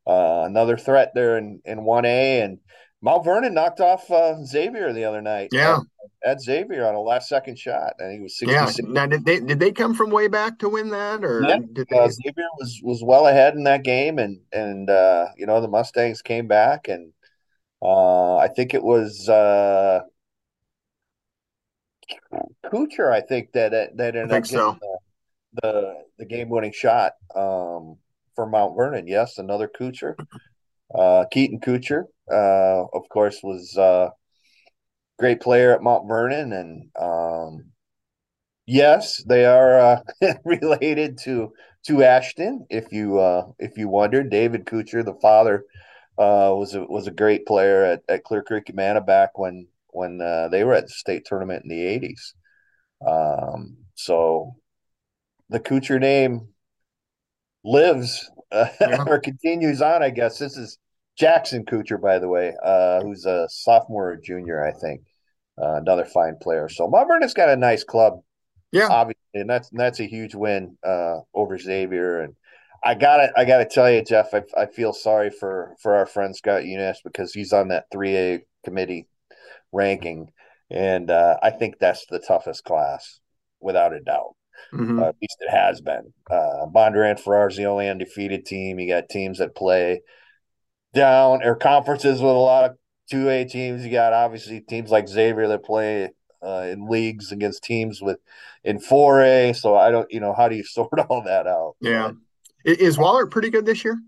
uh, 0.07 0.43
another 0.45 0.77
threat 0.77 1.11
there 1.13 1.37
in 1.37 1.61
in 1.65 1.83
one 1.83 2.05
A, 2.05 2.41
and 2.41 2.59
Mount 3.01 3.23
Vernon 3.23 3.53
knocked 3.53 3.81
off 3.81 4.09
uh, 4.09 4.43
Xavier 4.43 4.91
the 4.93 5.03
other 5.03 5.21
night. 5.21 5.49
Yeah, 5.51 5.79
at 6.25 6.41
Xavier 6.41 6.87
on 6.87 6.95
a 6.95 7.01
last 7.01 7.29
second 7.29 7.59
shot, 7.59 7.93
and 7.99 8.11
he 8.11 8.19
was 8.19 8.37
66. 8.39 8.79
Yeah. 8.79 8.91
Now, 8.91 9.05
did 9.05 9.25
they 9.25 9.39
did 9.39 9.59
they 9.59 9.71
come 9.71 9.93
from 9.93 10.09
way 10.09 10.27
back 10.27 10.59
to 10.59 10.69
win 10.69 10.89
that, 10.89 11.23
or 11.23 11.43
yeah. 11.43 11.59
did 11.73 11.87
they... 11.89 11.97
uh, 11.97 12.09
Xavier 12.09 12.47
was 12.59 12.79
was 12.83 13.03
well 13.03 13.27
ahead 13.27 13.55
in 13.55 13.63
that 13.65 13.83
game, 13.83 14.17
and 14.17 14.39
and 14.51 14.89
uh, 14.89 15.27
you 15.37 15.45
know 15.45 15.61
the 15.61 15.67
Mustangs 15.67 16.21
came 16.21 16.47
back, 16.47 16.87
and 16.87 17.13
uh, 17.81 18.37
I 18.37 18.47
think 18.47 18.73
it 18.73 18.83
was 18.83 19.29
uh, 19.29 20.01
Kuchar, 22.65 23.11
I 23.11 23.21
think 23.21 23.51
that 23.53 23.71
that 23.95 24.15
ended 24.15 24.31
up 24.31 24.45
so. 24.45 24.77
the, 24.81 25.61
the, 25.61 25.93
the 26.19 26.25
game 26.25 26.49
winning 26.49 26.73
shot 26.73 27.13
um, 27.35 27.97
for 28.35 28.45
Mount 28.47 28.75
Vernon. 28.75 29.07
Yes, 29.07 29.37
another 29.37 29.67
Kuchar, 29.67 30.15
uh, 30.97 31.25
Keaton 31.31 31.59
Kuchar, 31.59 32.03
uh, 32.31 32.85
of 32.93 33.09
course, 33.09 33.39
was 33.43 33.77
uh, 33.77 34.09
great 35.17 35.41
player 35.41 35.73
at 35.73 35.83
Mount 35.83 36.07
Vernon, 36.07 36.53
and 36.53 36.89
um, 36.99 37.71
yes, 38.65 39.23
they 39.23 39.45
are 39.45 39.79
uh, 39.79 40.01
related 40.45 41.17
to 41.23 41.51
to 41.87 42.03
Ashton. 42.03 42.65
If 42.69 42.91
you 42.91 43.19
uh, 43.19 43.47
if 43.59 43.77
you 43.77 43.89
wondered, 43.89 44.29
David 44.29 44.65
Kuchar, 44.65 45.03
the 45.03 45.17
father, 45.21 45.65
uh, 46.17 46.53
was 46.55 46.73
a 46.75 46.83
was 46.83 47.07
a 47.07 47.11
great 47.11 47.45
player 47.45 47.83
at, 47.83 48.03
at 48.07 48.23
Clear 48.23 48.43
Creek 48.43 48.69
Amana 48.69 49.01
back 49.01 49.37
when 49.37 49.67
when 49.89 50.21
uh, 50.21 50.49
they 50.49 50.63
were 50.63 50.73
at 50.73 50.83
the 50.87 50.93
state 50.93 51.25
tournament 51.25 51.63
in 51.63 51.69
the 51.69 51.85
eighties. 51.85 52.33
Um, 53.05 53.77
so 53.95 54.55
the 55.49 55.59
Kuchar 55.59 55.99
name 55.99 56.49
lives 57.63 58.29
uh, 58.51 58.67
yeah. 58.81 59.03
or 59.05 59.19
continues 59.19 59.81
on. 59.81 60.01
I 60.01 60.09
guess 60.09 60.37
this 60.37 60.57
is 60.57 60.77
Jackson 61.17 61.65
Kuchar, 61.65 62.01
by 62.01 62.19
the 62.19 62.27
way, 62.27 62.53
uh, 62.63 63.01
who's 63.01 63.25
a 63.25 63.47
sophomore 63.49 64.11
or 64.11 64.17
junior, 64.17 64.65
I 64.65 64.71
think. 64.71 65.01
Uh, 65.57 65.75
another 65.75 66.03
fine 66.03 66.35
player. 66.41 66.67
So 66.67 66.87
Mount 66.89 67.07
Vernon's 67.07 67.33
got 67.33 67.49
a 67.49 67.55
nice 67.55 67.85
club. 67.85 68.19
Yeah, 68.73 68.89
obviously, 68.89 69.21
and 69.35 69.49
that's 69.49 69.69
that's 69.69 70.01
a 70.01 70.05
huge 70.05 70.35
win 70.35 70.77
uh, 70.85 71.19
over 71.33 71.57
Xavier. 71.57 72.21
And 72.21 72.35
I 72.83 72.95
gotta 72.95 73.31
I 73.37 73.45
gotta 73.45 73.65
tell 73.65 73.89
you, 73.89 74.03
Jeff, 74.03 74.33
I, 74.33 74.43
I 74.57 74.65
feel 74.65 74.91
sorry 74.91 75.29
for 75.29 75.75
for 75.81 75.95
our 75.95 76.05
friend 76.05 76.35
Scott 76.35 76.65
Eunice 76.65 76.99
because 77.05 77.33
he's 77.33 77.53
on 77.53 77.69
that 77.69 77.85
three 77.89 78.17
A 78.17 78.45
committee 78.65 79.07
ranking, 79.71 80.31
and 80.69 81.09
uh, 81.09 81.37
I 81.41 81.51
think 81.51 81.79
that's 81.79 82.05
the 82.07 82.19
toughest 82.19 82.65
class 82.65 83.21
without 83.61 83.93
a 83.93 84.01
doubt. 84.01 84.35
Mm-hmm. 84.73 84.99
Uh, 84.99 85.07
at 85.07 85.15
least 85.21 85.37
it 85.39 85.51
has 85.51 85.79
been. 85.79 86.13
Uh, 86.29 86.65
Bondurant 86.67 87.21
Farrar's 87.21 87.55
the 87.55 87.65
only 87.65 87.87
undefeated 87.87 88.45
team. 88.45 88.79
You 88.79 88.89
got 88.89 89.07
teams 89.07 89.37
that 89.37 89.55
play 89.55 90.01
down 90.95 91.43
or 91.43 91.55
conferences 91.55 92.21
with 92.21 92.31
a 92.31 92.33
lot 92.33 92.71
of 92.71 92.77
two 93.09 93.29
A 93.29 93.45
teams. 93.45 93.85
You 93.85 93.91
got 93.91 94.13
obviously 94.13 94.61
teams 94.61 94.89
like 94.89 95.07
Xavier 95.07 95.47
that 95.49 95.63
play 95.63 96.09
uh, 96.43 96.67
in 96.71 96.87
leagues 96.87 97.31
against 97.31 97.63
teams 97.63 98.01
with 98.01 98.17
in 98.63 98.79
four 98.79 99.21
A. 99.21 99.53
So 99.53 99.75
I 99.75 99.91
don't, 99.91 100.11
you 100.11 100.19
know, 100.19 100.33
how 100.33 100.47
do 100.47 100.55
you 100.55 100.63
sort 100.65 100.99
all 101.09 101.23
that 101.23 101.45
out? 101.45 101.75
Yeah, 101.79 102.11
is 102.63 102.97
Wahlert 102.97 103.29
pretty 103.29 103.51
good 103.51 103.65
this 103.65 103.83
year? 103.83 103.99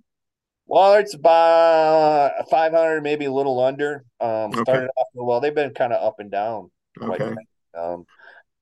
Wahlert's 0.69 1.13
about 1.13 2.49
500, 2.49 3.01
maybe 3.01 3.25
a 3.25 3.31
little 3.31 3.63
under. 3.63 4.03
Um, 4.19 4.51
okay. 4.51 4.63
Started 4.63 4.89
off 4.97 5.07
well. 5.13 5.39
They've 5.39 5.55
been 5.55 5.73
kind 5.73 5.93
of 5.93 6.05
up 6.05 6.15
and 6.19 6.29
down. 6.29 6.71
Okay. 7.01 7.33
Um, 7.77 8.05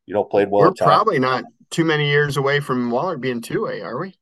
you 0.05 0.13
know, 0.13 0.23
played 0.23 0.51
well. 0.51 0.65
We're 0.65 0.73
probably 0.73 1.17
not 1.17 1.45
too 1.71 1.83
many 1.83 2.07
years 2.07 2.37
away 2.37 2.59
from 2.59 2.91
Wahlert 2.91 3.21
being 3.21 3.41
two 3.41 3.65
A, 3.67 3.81
are 3.81 3.99
we? 3.99 4.13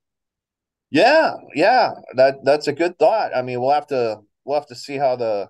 Yeah, 0.94 1.38
yeah, 1.56 1.96
that 2.16 2.46
that's 2.46 2.68
a 2.68 2.72
good 2.72 3.00
thought. 3.00 3.36
I 3.36 3.42
mean, 3.42 3.60
we'll 3.60 3.72
have 3.72 3.88
to 3.88 4.20
we'll 4.46 4.60
have 4.60 4.68
to 4.68 4.76
see 4.76 4.96
how 4.96 5.16
the 5.16 5.50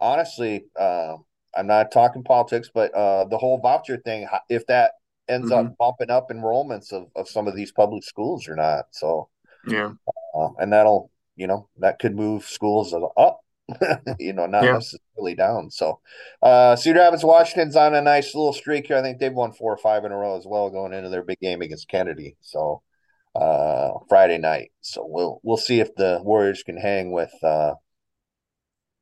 honestly, 0.00 0.64
uh, 0.76 1.14
I'm 1.56 1.68
not 1.68 1.92
talking 1.92 2.24
politics, 2.24 2.68
but 2.74 2.92
uh, 2.92 3.26
the 3.26 3.38
whole 3.38 3.60
voucher 3.60 3.98
thing, 3.98 4.26
if 4.48 4.66
that 4.66 4.94
ends 5.28 5.52
mm-hmm. 5.52 5.68
up 5.68 5.78
bumping 5.78 6.10
up 6.10 6.30
enrollments 6.30 6.92
of, 6.92 7.06
of 7.14 7.28
some 7.28 7.46
of 7.46 7.54
these 7.54 7.70
public 7.70 8.02
schools 8.02 8.48
or 8.48 8.56
not. 8.56 8.86
So 8.90 9.28
yeah, 9.68 9.92
uh, 10.34 10.48
and 10.58 10.72
that'll 10.72 11.12
you 11.36 11.46
know 11.46 11.68
that 11.78 12.00
could 12.00 12.16
move 12.16 12.44
schools 12.44 12.92
up. 13.16 13.38
you 14.18 14.32
know, 14.32 14.46
not 14.46 14.64
yeah. 14.64 14.72
necessarily 14.72 15.36
down. 15.36 15.70
So, 15.70 16.00
uh, 16.42 16.74
Cedar 16.74 16.98
Rapids, 17.00 17.22
Washington's 17.22 17.76
on 17.76 17.94
a 17.94 18.00
nice 18.00 18.34
little 18.34 18.54
streak 18.54 18.88
here. 18.88 18.96
I 18.96 19.02
think 19.02 19.20
they've 19.20 19.32
won 19.32 19.52
four 19.52 19.72
or 19.72 19.76
five 19.76 20.04
in 20.04 20.10
a 20.10 20.16
row 20.16 20.36
as 20.36 20.46
well, 20.46 20.70
going 20.70 20.94
into 20.94 21.10
their 21.10 21.22
big 21.22 21.38
game 21.38 21.60
against 21.60 21.86
Kennedy. 21.86 22.36
So, 22.40 22.82
uh, 23.38 23.90
Friday 24.08 24.38
night. 24.38 24.72
So 24.80 25.04
we'll 25.06 25.40
we'll 25.42 25.56
see 25.56 25.80
if 25.80 25.94
the 25.94 26.20
Warriors 26.22 26.62
can 26.62 26.76
hang 26.76 27.12
with 27.12 27.32
uh, 27.42 27.74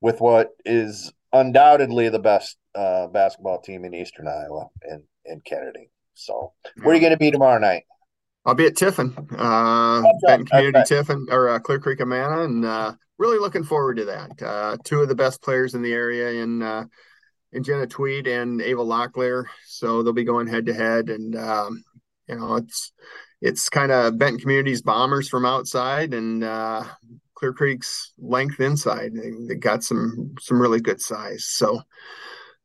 with 0.01 0.21
what 0.21 0.51
is 0.65 1.13
undoubtedly 1.33 2.09
the 2.09 2.19
best 2.19 2.57
uh, 2.75 3.07
basketball 3.09 3.61
team 3.61 3.85
in 3.85 3.95
Eastern 3.95 4.29
Iowa 4.29 4.67
and 4.83 5.03
in 5.25 5.41
Kennedy. 5.41 5.91
So 6.15 6.53
where 6.77 6.91
are 6.91 6.95
you 6.95 7.01
going 7.01 7.13
to 7.13 7.19
be 7.19 7.31
tomorrow 7.31 7.59
night? 7.59 7.85
I'll 8.45 8.55
be 8.55 8.67
at 8.67 8.77
Tiffin, 8.77 9.13
uh, 9.37 10.03
Benton 10.25 10.47
Community 10.47 10.79
okay. 10.79 10.87
Tiffin 10.87 11.27
or 11.31 11.49
uh, 11.49 11.59
Clear 11.59 11.81
Creek 11.81 12.01
Amana, 12.01 12.45
and 12.45 12.65
uh, 12.65 12.93
really 13.19 13.39
looking 13.39 13.65
forward 13.65 13.97
to 13.97 14.05
that. 14.05 14.41
Uh, 14.41 14.77
two 14.85 15.01
of 15.01 15.09
the 15.09 15.17
best 15.17 15.43
players 15.43 15.75
in 15.75 15.83
the 15.83 15.93
area 15.93 16.43
in 16.43 16.63
uh, 16.63 16.85
in 17.53 17.65
Jenna 17.65 17.89
Tweed 17.89 18.29
and 18.29 18.61
Ava 18.61 18.83
Locklear, 18.83 19.47
so 19.67 20.03
they'll 20.03 20.13
be 20.13 20.25
going 20.25 20.47
head 20.47 20.67
to 20.67 20.75
head, 20.75 21.11
and 21.11 21.35
um, 21.35 21.83
you 22.29 22.37
know 22.37 22.55
it's 22.55 22.93
it's 23.47 23.69
kind 23.69 23.93
of 23.93 24.19
Benton 24.19 24.41
Community's 24.41 24.83
bombers 24.83 25.29
from 25.29 25.47
outside 25.47 26.13
and 26.13 26.43
uh, 26.43 26.83
Clear 27.37 27.53
Creek's 27.53 28.13
length 28.19 28.59
inside. 28.59 29.13
They, 29.15 29.31
they, 29.49 29.55
got 29.55 29.85
some 29.85 30.35
some 30.41 30.61
really 30.61 30.81
good 30.81 31.01
size. 31.01 31.47
So 31.47 31.81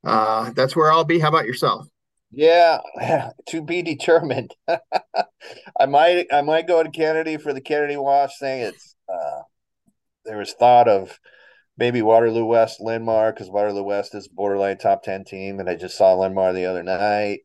uh, 0.03 0.49
that's 0.55 0.75
where 0.75 0.91
I'll 0.91 1.03
be. 1.03 1.19
How 1.19 1.29
about 1.29 1.45
yourself? 1.45 1.87
Yeah, 2.31 2.79
to 3.49 3.61
be 3.61 3.83
determined. 3.83 4.55
I 4.67 5.85
might 5.87 6.27
I 6.33 6.41
might 6.41 6.67
go 6.67 6.81
to 6.81 6.89
Kennedy 6.89 7.37
for 7.37 7.53
the 7.53 7.61
Kennedy 7.61 7.97
Wash 7.97 8.39
thing. 8.39 8.61
It's 8.61 8.95
uh, 9.07 9.41
there 10.25 10.37
was 10.37 10.53
thought 10.53 10.87
of 10.87 11.19
maybe 11.77 12.01
Waterloo 12.01 12.45
West 12.45 12.81
Linn-Mar 12.81 13.33
because 13.33 13.49
Waterloo 13.49 13.83
West 13.83 14.15
is 14.15 14.27
borderline 14.27 14.79
top 14.79 15.03
ten 15.03 15.25
team, 15.25 15.59
and 15.59 15.69
I 15.69 15.75
just 15.75 15.95
saw 15.95 16.15
Linn-Mar 16.15 16.53
the 16.53 16.65
other 16.65 16.81
night. 16.81 17.41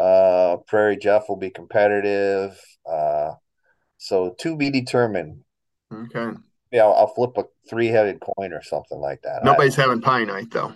Uh, 0.00 0.56
Prairie 0.66 0.96
Jeff 0.96 1.28
will 1.28 1.36
be 1.36 1.50
competitive. 1.50 2.58
Uh, 2.90 3.32
so 3.98 4.34
to 4.40 4.56
be 4.56 4.70
determined. 4.70 5.42
Okay. 5.92 6.38
Yeah, 6.72 6.84
I'll, 6.84 6.94
I'll 6.94 7.14
flip 7.14 7.32
a 7.36 7.44
three-headed 7.68 8.20
coin 8.20 8.52
or 8.52 8.62
something 8.62 8.98
like 8.98 9.20
that. 9.22 9.44
Nobody's 9.44 9.76
having 9.76 10.00
pie 10.00 10.24
night 10.24 10.50
though. 10.50 10.74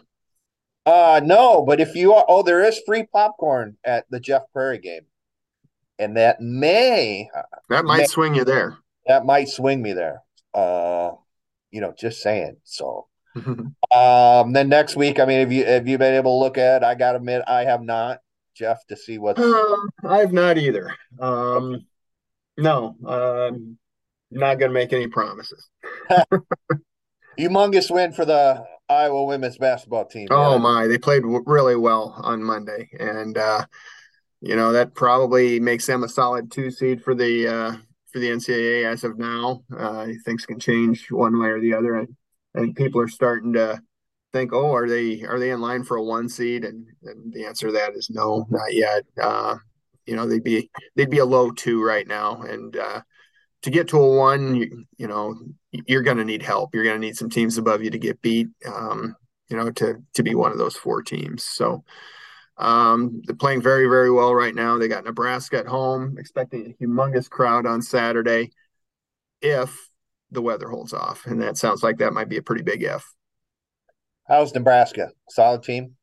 Uh 0.86 1.22
no, 1.24 1.64
but 1.64 1.80
if 1.80 1.94
you 1.94 2.12
are, 2.12 2.26
oh, 2.28 2.42
there 2.42 2.62
is 2.62 2.78
free 2.84 3.04
popcorn 3.10 3.78
at 3.84 4.04
the 4.10 4.20
Jeff 4.20 4.42
Prairie 4.52 4.78
game, 4.78 5.06
and 5.98 6.18
that 6.18 6.42
may 6.42 7.30
that 7.70 7.86
might 7.86 7.98
may, 8.00 8.06
swing 8.06 8.34
you 8.34 8.44
there. 8.44 8.76
That 9.06 9.24
might 9.24 9.48
swing 9.48 9.80
me 9.80 9.94
there. 9.94 10.20
Uh, 10.52 11.12
you 11.70 11.80
know, 11.80 11.94
just 11.98 12.20
saying. 12.20 12.56
So, 12.64 13.06
um, 13.36 14.52
then 14.52 14.68
next 14.68 14.94
week, 14.94 15.18
I 15.18 15.24
mean, 15.24 15.40
have 15.40 15.52
you 15.52 15.64
have 15.64 15.88
you 15.88 15.96
been 15.96 16.14
able 16.14 16.38
to 16.38 16.44
look 16.44 16.58
at? 16.58 16.84
I 16.84 16.94
got 16.96 17.12
to 17.12 17.16
admit, 17.16 17.42
I 17.46 17.64
have 17.64 17.80
not, 17.80 18.20
Jeff, 18.54 18.86
to 18.86 18.96
see 18.96 19.18
what's. 19.18 19.40
Uh, 19.40 19.76
I 20.04 20.18
have 20.18 20.32
not 20.32 20.58
either. 20.58 20.94
Um, 21.18 21.86
no, 22.56 22.96
um, 23.06 23.78
not 24.30 24.58
going 24.58 24.70
to 24.70 24.74
make 24.74 24.92
any 24.92 25.08
promises. 25.08 25.68
Humongous 27.38 27.90
win 27.90 28.12
for 28.12 28.24
the 28.24 28.64
Iowa 28.88 29.24
women's 29.24 29.58
basketball 29.58 30.06
team. 30.06 30.28
Oh 30.30 30.52
yeah. 30.52 30.58
my, 30.58 30.86
they 30.86 30.98
played 30.98 31.22
w- 31.22 31.42
really 31.46 31.76
well 31.76 32.14
on 32.22 32.42
Monday, 32.42 32.90
and 32.98 33.36
uh, 33.36 33.64
you 34.40 34.54
know 34.54 34.72
that 34.72 34.94
probably 34.94 35.58
makes 35.58 35.86
them 35.86 36.04
a 36.04 36.08
solid 36.08 36.50
two 36.52 36.70
seed 36.70 37.02
for 37.02 37.14
the 37.14 37.48
uh, 37.48 37.76
for 38.12 38.20
the 38.20 38.28
NCAA 38.28 38.90
as 38.90 39.02
of 39.02 39.18
now. 39.18 39.64
Uh, 39.76 40.08
things 40.24 40.46
can 40.46 40.60
change 40.60 41.10
one 41.10 41.40
way 41.40 41.48
or 41.48 41.60
the 41.60 41.74
other. 41.74 41.96
and, 41.96 42.14
I 42.56 42.60
think 42.60 42.76
people 42.76 43.00
are 43.00 43.08
starting 43.08 43.54
to 43.54 43.82
think, 44.34 44.52
oh, 44.52 44.74
are 44.74 44.88
they 44.88 45.22
are 45.22 45.38
they 45.38 45.50
in 45.50 45.60
line 45.60 45.84
for 45.84 45.96
a 45.96 46.02
one 46.02 46.28
seed? 46.28 46.64
And, 46.64 46.86
and 47.04 47.32
the 47.32 47.46
answer 47.46 47.68
to 47.68 47.72
that 47.74 47.94
is 47.94 48.10
no, 48.10 48.44
not 48.50 48.74
yet. 48.74 49.04
Uh, 49.20 49.56
you 50.06 50.16
know, 50.16 50.26
they'd 50.26 50.42
be 50.42 50.70
they'd 50.96 51.08
be 51.08 51.20
a 51.20 51.24
low 51.24 51.52
two 51.52 51.82
right 51.82 52.06
now, 52.06 52.42
and 52.42 52.76
uh, 52.76 53.00
to 53.62 53.70
get 53.70 53.88
to 53.88 53.98
a 53.98 54.16
one, 54.16 54.56
you, 54.56 54.84
you 54.98 55.06
know, 55.06 55.36
you're 55.70 56.02
going 56.02 56.18
to 56.18 56.24
need 56.24 56.42
help. 56.42 56.74
You're 56.74 56.84
going 56.84 57.00
to 57.00 57.06
need 57.06 57.16
some 57.16 57.30
teams 57.30 57.56
above 57.56 57.82
you 57.82 57.90
to 57.90 57.98
get 57.98 58.20
beat. 58.20 58.48
Um, 58.66 59.16
you 59.48 59.56
know, 59.56 59.70
to 59.70 60.02
to 60.14 60.22
be 60.22 60.34
one 60.34 60.52
of 60.52 60.58
those 60.58 60.76
four 60.76 61.00
teams. 61.02 61.44
So 61.44 61.84
um, 62.58 63.22
they're 63.24 63.36
playing 63.36 63.62
very 63.62 63.86
very 63.86 64.10
well 64.10 64.34
right 64.34 64.54
now. 64.54 64.78
They 64.78 64.88
got 64.88 65.04
Nebraska 65.04 65.58
at 65.58 65.66
home, 65.66 66.16
expecting 66.18 66.66
a 66.66 66.84
humongous 66.84 67.30
crowd 67.30 67.66
on 67.66 67.82
Saturday, 67.82 68.50
if 69.40 69.88
the 70.32 70.42
weather 70.42 70.68
holds 70.68 70.92
off, 70.92 71.26
and 71.26 71.40
that 71.40 71.56
sounds 71.56 71.84
like 71.84 71.98
that 71.98 72.12
might 72.12 72.28
be 72.28 72.38
a 72.38 72.42
pretty 72.42 72.64
big 72.64 72.82
if. 72.82 73.04
How's 74.28 74.54
Nebraska? 74.54 75.10
Solid 75.28 75.62
team. 75.62 75.96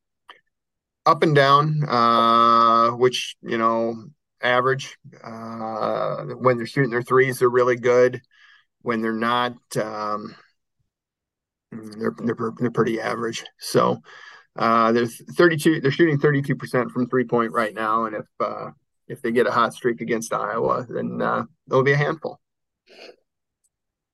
Up 1.06 1.24
and 1.24 1.34
down, 1.34 1.84
uh, 1.88 2.92
which 2.92 3.36
you 3.42 3.58
know 3.58 3.96
average. 4.42 4.98
Uh, 5.24 6.26
when 6.38 6.58
they're 6.58 6.68
shooting 6.68 6.92
their 6.92 7.02
threes, 7.02 7.40
they're 7.40 7.50
really 7.50 7.76
good. 7.76 8.22
When 8.84 9.02
they're 9.02 9.14
not, 9.14 9.54
um, 9.78 10.36
they're, 11.72 12.16
they're 12.20 12.52
they're 12.60 12.72
pretty 12.72 13.02
average. 13.02 13.44
So 13.60 14.02
uh, 14.56 14.92
there's 14.92 15.20
32. 15.36 15.82
They're 15.82 15.92
shooting 15.92 16.20
32 16.20 16.56
percent 16.56 16.92
from 16.92 17.10
three 17.10 17.26
point 17.26 17.52
right 17.52 17.74
now, 17.74 18.06
and 18.06 18.16
if 18.16 18.28
uh, 18.40 18.70
if 19.08 19.22
they 19.22 19.32
get 19.32 19.48
a 19.48 19.52
hot 19.52 19.74
streak 19.74 20.02
against 20.02 20.34
Iowa, 20.34 20.86
then 20.88 21.22
uh, 21.22 21.46
it'll 21.68 21.84
be 21.84 21.94
a 21.94 21.98
handful. 21.98 22.40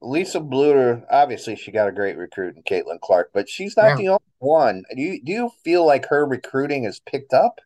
Lisa 0.02 0.40
Bluder, 0.40 1.04
obviously, 1.10 1.56
she 1.56 1.72
got 1.72 1.88
a 1.88 1.92
great 1.92 2.18
recruit 2.18 2.56
in 2.56 2.64
Caitlin 2.64 3.00
Clark, 3.02 3.32
but 3.34 3.50
she's 3.50 3.76
not 3.76 3.90
yeah. 3.90 3.96
the 3.96 4.08
only 4.10 4.22
one. 4.40 4.84
Do 4.96 5.02
you 5.02 5.22
do 5.24 5.32
you 5.32 5.52
feel 5.64 5.86
like 5.86 6.06
her 6.08 6.26
recruiting 6.26 6.84
has 6.84 7.00
picked 7.00 7.34
up? 7.34 7.60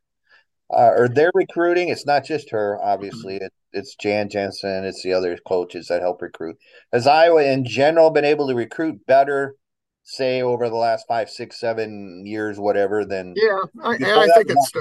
uh, 0.71 0.91
or 0.95 1.09
they're 1.09 1.31
recruiting. 1.33 1.89
It's 1.89 2.05
not 2.05 2.23
just 2.23 2.49
her, 2.51 2.79
obviously. 2.81 3.37
It, 3.37 3.53
it's 3.73 3.95
Jan 3.95 4.29
Jensen. 4.29 4.85
It's 4.85 5.03
the 5.03 5.13
other 5.13 5.37
coaches 5.47 5.87
that 5.87 6.01
help 6.01 6.21
recruit. 6.21 6.57
Has 6.93 7.07
Iowa 7.07 7.43
in 7.43 7.65
general 7.65 8.09
been 8.09 8.25
able 8.25 8.47
to 8.47 8.55
recruit 8.55 9.05
better, 9.05 9.55
say 10.03 10.41
over 10.41 10.69
the 10.69 10.75
last 10.75 11.05
five, 11.07 11.29
six, 11.29 11.59
seven 11.59 12.25
years, 12.25 12.57
whatever? 12.59 13.05
Than 13.05 13.33
yeah, 13.35 13.59
I, 13.83 13.91
I 13.91 14.27
think 14.27 14.49
it's. 14.49 14.71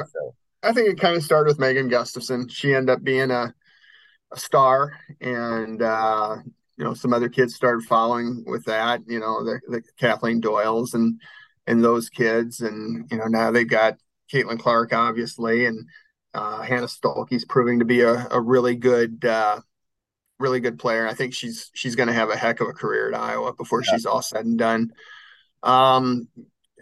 I 0.63 0.73
think 0.73 0.91
it 0.91 1.01
kind 1.01 1.17
of 1.17 1.23
started 1.23 1.49
with 1.49 1.59
Megan 1.59 1.89
Gustafson. 1.89 2.47
She 2.49 2.75
ended 2.75 2.91
up 2.91 3.03
being 3.03 3.31
a, 3.31 3.55
a 4.31 4.39
star, 4.39 4.93
and 5.21 5.81
uh, 5.81 6.37
you 6.81 6.87
know 6.87 6.95
some 6.95 7.13
other 7.13 7.29
kids 7.29 7.55
started 7.55 7.85
following 7.85 8.43
with 8.47 8.65
that. 8.65 9.03
You 9.07 9.21
know 9.21 9.45
the, 9.45 9.61
the 9.69 9.83
Kathleen 9.99 10.41
Doyle's 10.41 10.95
and 10.95 11.21
and 11.67 11.85
those 11.85 12.09
kids, 12.09 12.61
and 12.61 13.07
you 13.11 13.19
know 13.19 13.27
now 13.27 13.51
they've 13.51 13.69
got 13.69 13.99
Caitlin 14.33 14.59
Clark, 14.59 14.95
obviously, 14.95 15.67
and 15.67 15.87
uh, 16.33 16.63
Hannah 16.63 16.89
Stuelke's 16.89 17.45
proving 17.45 17.81
to 17.81 17.85
be 17.85 18.01
a, 18.01 18.27
a 18.31 18.41
really 18.41 18.77
good, 18.77 19.23
uh, 19.27 19.61
really 20.39 20.61
good 20.61 20.79
player. 20.79 21.07
I 21.07 21.13
think 21.13 21.35
she's 21.35 21.71
she's 21.75 21.97
going 21.97 22.07
to 22.07 22.15
have 22.15 22.31
a 22.31 22.37
heck 22.37 22.61
of 22.61 22.69
a 22.69 22.73
career 22.73 23.13
at 23.13 23.21
Iowa 23.21 23.53
before 23.53 23.83
yeah. 23.83 23.93
she's 23.93 24.07
all 24.07 24.23
said 24.23 24.47
and 24.47 24.59
done. 24.59 24.91
Um, 25.63 26.29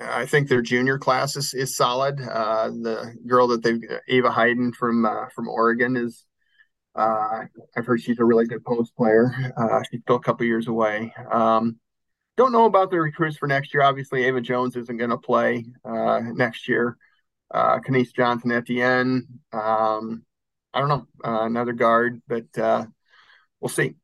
I 0.01 0.27
think 0.27 0.49
their 0.49 0.63
junior 0.63 0.97
class 0.97 1.35
is, 1.35 1.55
is 1.55 1.75
solid. 1.75 2.21
Uh, 2.21 2.69
the 2.69 3.17
girl 3.27 3.49
that 3.49 3.65
they've 3.65 3.83
Ava 4.07 4.29
Heiden 4.29 4.73
from 4.77 5.05
uh, 5.05 5.29
from 5.35 5.49
Oregon 5.49 5.97
is. 5.97 6.25
Uh, 6.99 7.45
I've 7.77 7.87
heard 7.87 8.01
she's 8.01 8.19
a 8.19 8.25
really 8.25 8.47
good 8.47 8.65
post 8.65 8.97
player. 8.97 9.33
Uh, 9.57 9.83
she's 9.91 10.01
still 10.03 10.17
a 10.17 10.21
couple 10.21 10.45
years 10.47 10.67
away. 10.67 11.13
Um, 11.31 11.79
don't 12.37 12.53
know 12.53 12.65
about 12.67 12.91
the 12.91 13.01
recruits 13.01 13.37
for 13.37 13.47
next 13.47 13.73
year. 13.73 13.83
Obviously, 13.83 14.25
Ava 14.25 14.41
Jones 14.41 14.77
isn't 14.77 14.97
going 14.97 15.11
to 15.11 15.19
play 15.19 15.65
uh, 15.85 16.21
next 16.35 16.69
year 16.69 16.97
uh, 17.51 17.81
Kennise 17.81 18.13
Johnson 18.13 18.53
at 18.53 18.67
the 18.67 18.83
end. 18.83 19.27
Um, 19.53 20.25
I 20.73 20.81
don't 20.81 20.89
know, 20.89 21.07
uh, 21.25 21.45
another 21.45 21.73
guard, 21.73 22.21
but 22.29 22.59
uh, 22.59 22.87
we'll 23.61 23.69
see. 23.69 23.95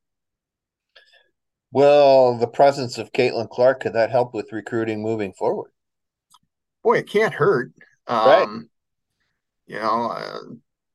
Well, 1.70 2.38
the 2.38 2.46
presence 2.46 2.98
of 2.98 3.12
Caitlin 3.12 3.48
Clark 3.48 3.80
could 3.80 3.94
that 3.94 4.10
help 4.10 4.32
with 4.32 4.52
recruiting 4.52 5.02
moving 5.02 5.32
forward? 5.32 5.72
Boy, 6.82 6.98
it 6.98 7.08
can't 7.08 7.34
hurt. 7.34 7.72
Um, 8.06 8.26
right. 8.26 8.48
You 9.66 9.80
know, 9.80 10.10
uh, 10.10 10.38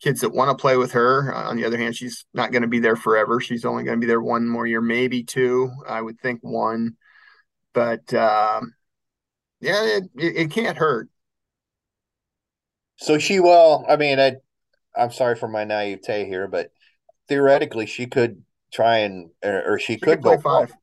kids 0.02 0.22
that 0.22 0.30
want 0.30 0.50
to 0.50 0.62
play 0.62 0.78
with 0.78 0.94
her. 0.94 1.34
Uh, 1.34 1.50
on 1.50 1.58
the 1.58 1.66
other 1.66 1.78
hand, 1.78 1.96
she's 1.96 2.26
not 2.34 2.52
going 2.52 2.62
to 2.62 2.68
be 2.68 2.80
there 2.80 2.96
forever. 2.96 3.40
She's 3.40 3.66
only 3.66 3.84
going 3.84 3.98
to 3.98 4.02
be 4.02 4.08
there 4.08 4.22
one 4.22 4.48
more 4.48 4.66
year, 4.66 4.82
maybe 4.82 5.24
two. 5.24 5.72
I 5.88 6.02
would 6.02 6.20
think 6.20 6.40
one. 6.42 6.96
But 7.74 8.14
um, 8.14 8.74
yeah, 9.60 9.84
it, 9.84 10.04
it, 10.18 10.36
it 10.38 10.52
can't 10.52 10.78
hurt. 10.78 11.10
So 12.98 13.18
she 13.18 13.40
will. 13.40 13.86
I 13.88 13.96
mean, 13.96 14.20
I, 14.20 14.36
I'm 14.96 15.12
sorry 15.12 15.36
for 15.36 15.48
my 15.48 15.64
naivete 15.64 16.26
here, 16.26 16.48
but 16.48 16.72
theoretically, 17.28 17.86
she 17.86 18.08
could 18.08 18.44
try 18.74 19.00
and, 19.00 19.30
or 19.44 19.80
she, 19.80 19.94
she 19.94 20.00
could, 20.00 20.22
could 20.22 20.24
go 20.24 20.38
five. 20.40 20.74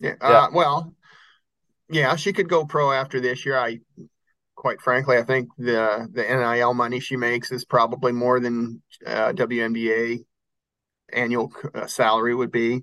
Yeah, 0.00 0.14
yeah. 0.20 0.28
Uh, 0.28 0.48
well, 0.52 0.94
yeah, 1.90 2.16
she 2.16 2.32
could 2.32 2.48
go 2.48 2.64
pro 2.64 2.92
after 2.92 3.20
this 3.20 3.44
year. 3.44 3.58
I, 3.58 3.80
quite 4.58 4.80
frankly, 4.80 5.16
I 5.16 5.22
think 5.22 5.48
the 5.56 6.08
the 6.12 6.22
NIL 6.24 6.74
money 6.74 6.98
she 6.98 7.16
makes 7.16 7.52
is 7.52 7.64
probably 7.64 8.10
more 8.10 8.40
than 8.40 8.82
uh, 9.06 9.32
WNBA 9.32 10.24
annual 11.12 11.52
uh, 11.74 11.86
salary 11.86 12.34
would 12.34 12.50
be. 12.50 12.74
Okay. 12.74 12.82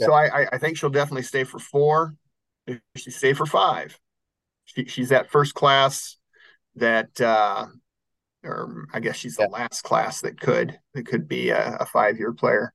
So 0.00 0.12
I, 0.12 0.48
I 0.52 0.58
think 0.58 0.76
she'll 0.76 0.90
definitely 0.90 1.22
stay 1.22 1.44
for 1.44 1.60
four. 1.60 2.16
If 2.66 2.80
she 2.96 3.12
stay 3.12 3.34
for 3.34 3.46
five, 3.46 3.96
she, 4.64 4.86
she's 4.86 5.10
that 5.10 5.30
first 5.30 5.54
class 5.54 6.16
that 6.74 7.20
uh, 7.20 7.66
or 8.42 8.86
I 8.92 8.98
guess 8.98 9.14
she's 9.14 9.36
the 9.36 9.48
last 9.48 9.82
class 9.82 10.22
that 10.22 10.40
could 10.40 10.76
that 10.94 11.06
could 11.06 11.28
be 11.28 11.50
a, 11.50 11.76
a 11.76 11.86
five 11.86 12.18
year 12.18 12.32
player. 12.32 12.72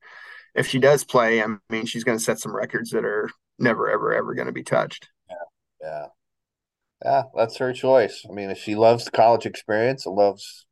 If 0.55 0.67
she 0.67 0.79
does 0.79 1.03
play, 1.03 1.43
I 1.43 1.47
mean, 1.69 1.85
she's 1.85 2.05
going 2.05 2.17
to 2.17 2.23
set 2.23 2.39
some 2.39 2.55
records 2.55 2.91
that 2.91 3.05
are 3.05 3.29
never, 3.59 3.89
ever, 3.89 4.13
ever 4.13 4.33
going 4.33 4.47
to 4.47 4.53
be 4.53 4.63
touched. 4.63 5.09
Yeah, 5.29 5.35
yeah, 5.81 6.05
yeah. 7.03 7.23
That's 7.35 7.57
her 7.57 7.73
choice. 7.73 8.25
I 8.29 8.33
mean, 8.33 8.49
if 8.49 8.57
she 8.57 8.75
loves 8.75 9.05
the 9.05 9.11
college 9.11 9.45
experience, 9.45 10.05
loves 10.05 10.65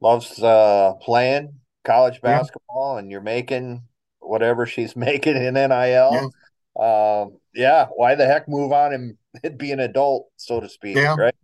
loves 0.00 0.42
uh, 0.42 0.94
playing 1.00 1.60
college 1.84 2.20
basketball, 2.20 2.94
yeah. 2.94 2.98
and 2.98 3.10
you're 3.10 3.20
making 3.20 3.82
whatever 4.20 4.66
she's 4.66 4.96
making 4.96 5.36
in 5.36 5.54
NIL. 5.54 5.70
Yeah. 5.78 6.28
Um, 6.78 7.38
yeah, 7.54 7.86
why 7.94 8.14
the 8.14 8.26
heck 8.26 8.48
move 8.48 8.72
on 8.72 8.92
and 8.92 9.58
be 9.58 9.72
an 9.72 9.80
adult, 9.80 10.28
so 10.36 10.60
to 10.60 10.68
speak? 10.68 10.96
Yeah. 10.96 11.14
Right. 11.16 11.34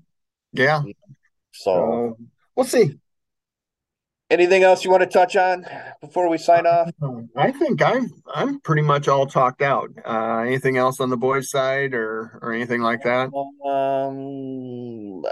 Yeah. 0.52 0.82
So 1.52 1.72
uh, 2.18 2.24
we'll 2.54 2.66
see. 2.66 2.98
Anything 4.32 4.62
else 4.62 4.84
you 4.84 4.90
want 4.90 5.02
to 5.02 5.08
touch 5.08 5.36
on 5.36 5.64
before 6.00 6.28
we 6.28 6.38
sign 6.38 6.66
off? 6.66 6.90
I 7.36 7.52
think 7.52 7.82
I'm 7.82 8.10
I'm 8.34 8.60
pretty 8.60 8.82
much 8.82 9.06
all 9.06 9.26
talked 9.26 9.62
out. 9.62 9.90
Uh, 10.04 10.38
anything 10.38 10.76
else 10.76 10.98
on 11.00 11.10
the 11.10 11.16
boys' 11.16 11.50
side 11.50 11.94
or 11.94 12.38
or 12.42 12.52
anything 12.52 12.80
like 12.80 13.02
that? 13.02 13.30
Um, 13.64 15.22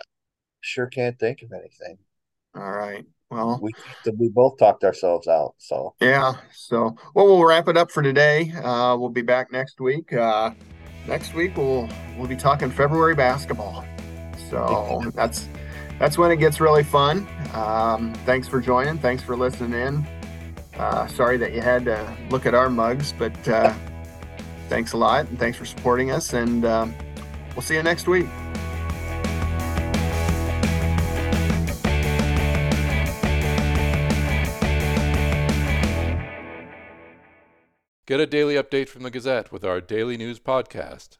sure 0.60 0.86
can't 0.86 1.18
think 1.18 1.42
of 1.42 1.52
anything. 1.52 1.98
All 2.54 2.70
right. 2.70 3.04
Well, 3.30 3.60
we 3.62 3.72
we 4.18 4.28
both 4.28 4.58
talked 4.58 4.84
ourselves 4.84 5.28
out. 5.28 5.54
So 5.58 5.94
yeah. 6.00 6.34
So 6.52 6.96
well, 7.14 7.26
we'll 7.26 7.44
wrap 7.44 7.68
it 7.68 7.76
up 7.76 7.90
for 7.90 8.02
today. 8.02 8.52
Uh, 8.52 8.96
we'll 8.98 9.08
be 9.08 9.22
back 9.22 9.52
next 9.52 9.80
week. 9.80 10.12
Uh, 10.12 10.50
next 11.06 11.34
week 11.34 11.56
we'll 11.56 11.88
we'll 12.18 12.28
be 12.28 12.36
talking 12.36 12.70
February 12.70 13.14
basketball. 13.14 13.84
So 14.50 15.00
that's 15.14 15.48
that's 16.00 16.16
when 16.16 16.32
it 16.32 16.38
gets 16.38 16.60
really 16.60 16.82
fun. 16.82 17.28
Um, 17.52 18.14
thanks 18.24 18.48
for 18.48 18.58
joining. 18.58 18.98
Thanks 18.98 19.22
for 19.22 19.36
listening 19.36 19.78
in. 19.78 20.06
Uh, 20.78 21.06
sorry 21.06 21.36
that 21.36 21.52
you 21.52 21.60
had 21.60 21.84
to 21.84 22.16
look 22.30 22.46
at 22.46 22.54
our 22.54 22.70
mugs, 22.70 23.12
but 23.12 23.48
uh, 23.48 23.72
thanks 24.70 24.94
a 24.94 24.96
lot 24.96 25.28
and 25.28 25.38
thanks 25.38 25.58
for 25.58 25.66
supporting 25.66 26.10
us. 26.10 26.32
And 26.32 26.64
um, 26.64 26.94
we'll 27.54 27.62
see 27.62 27.74
you 27.74 27.82
next 27.82 28.08
week. 28.08 28.26
Get 38.06 38.18
a 38.18 38.26
daily 38.26 38.54
update 38.54 38.88
from 38.88 39.02
the 39.02 39.10
Gazette 39.10 39.52
with 39.52 39.64
our 39.64 39.80
daily 39.80 40.16
news 40.16 40.40
podcast. 40.40 41.19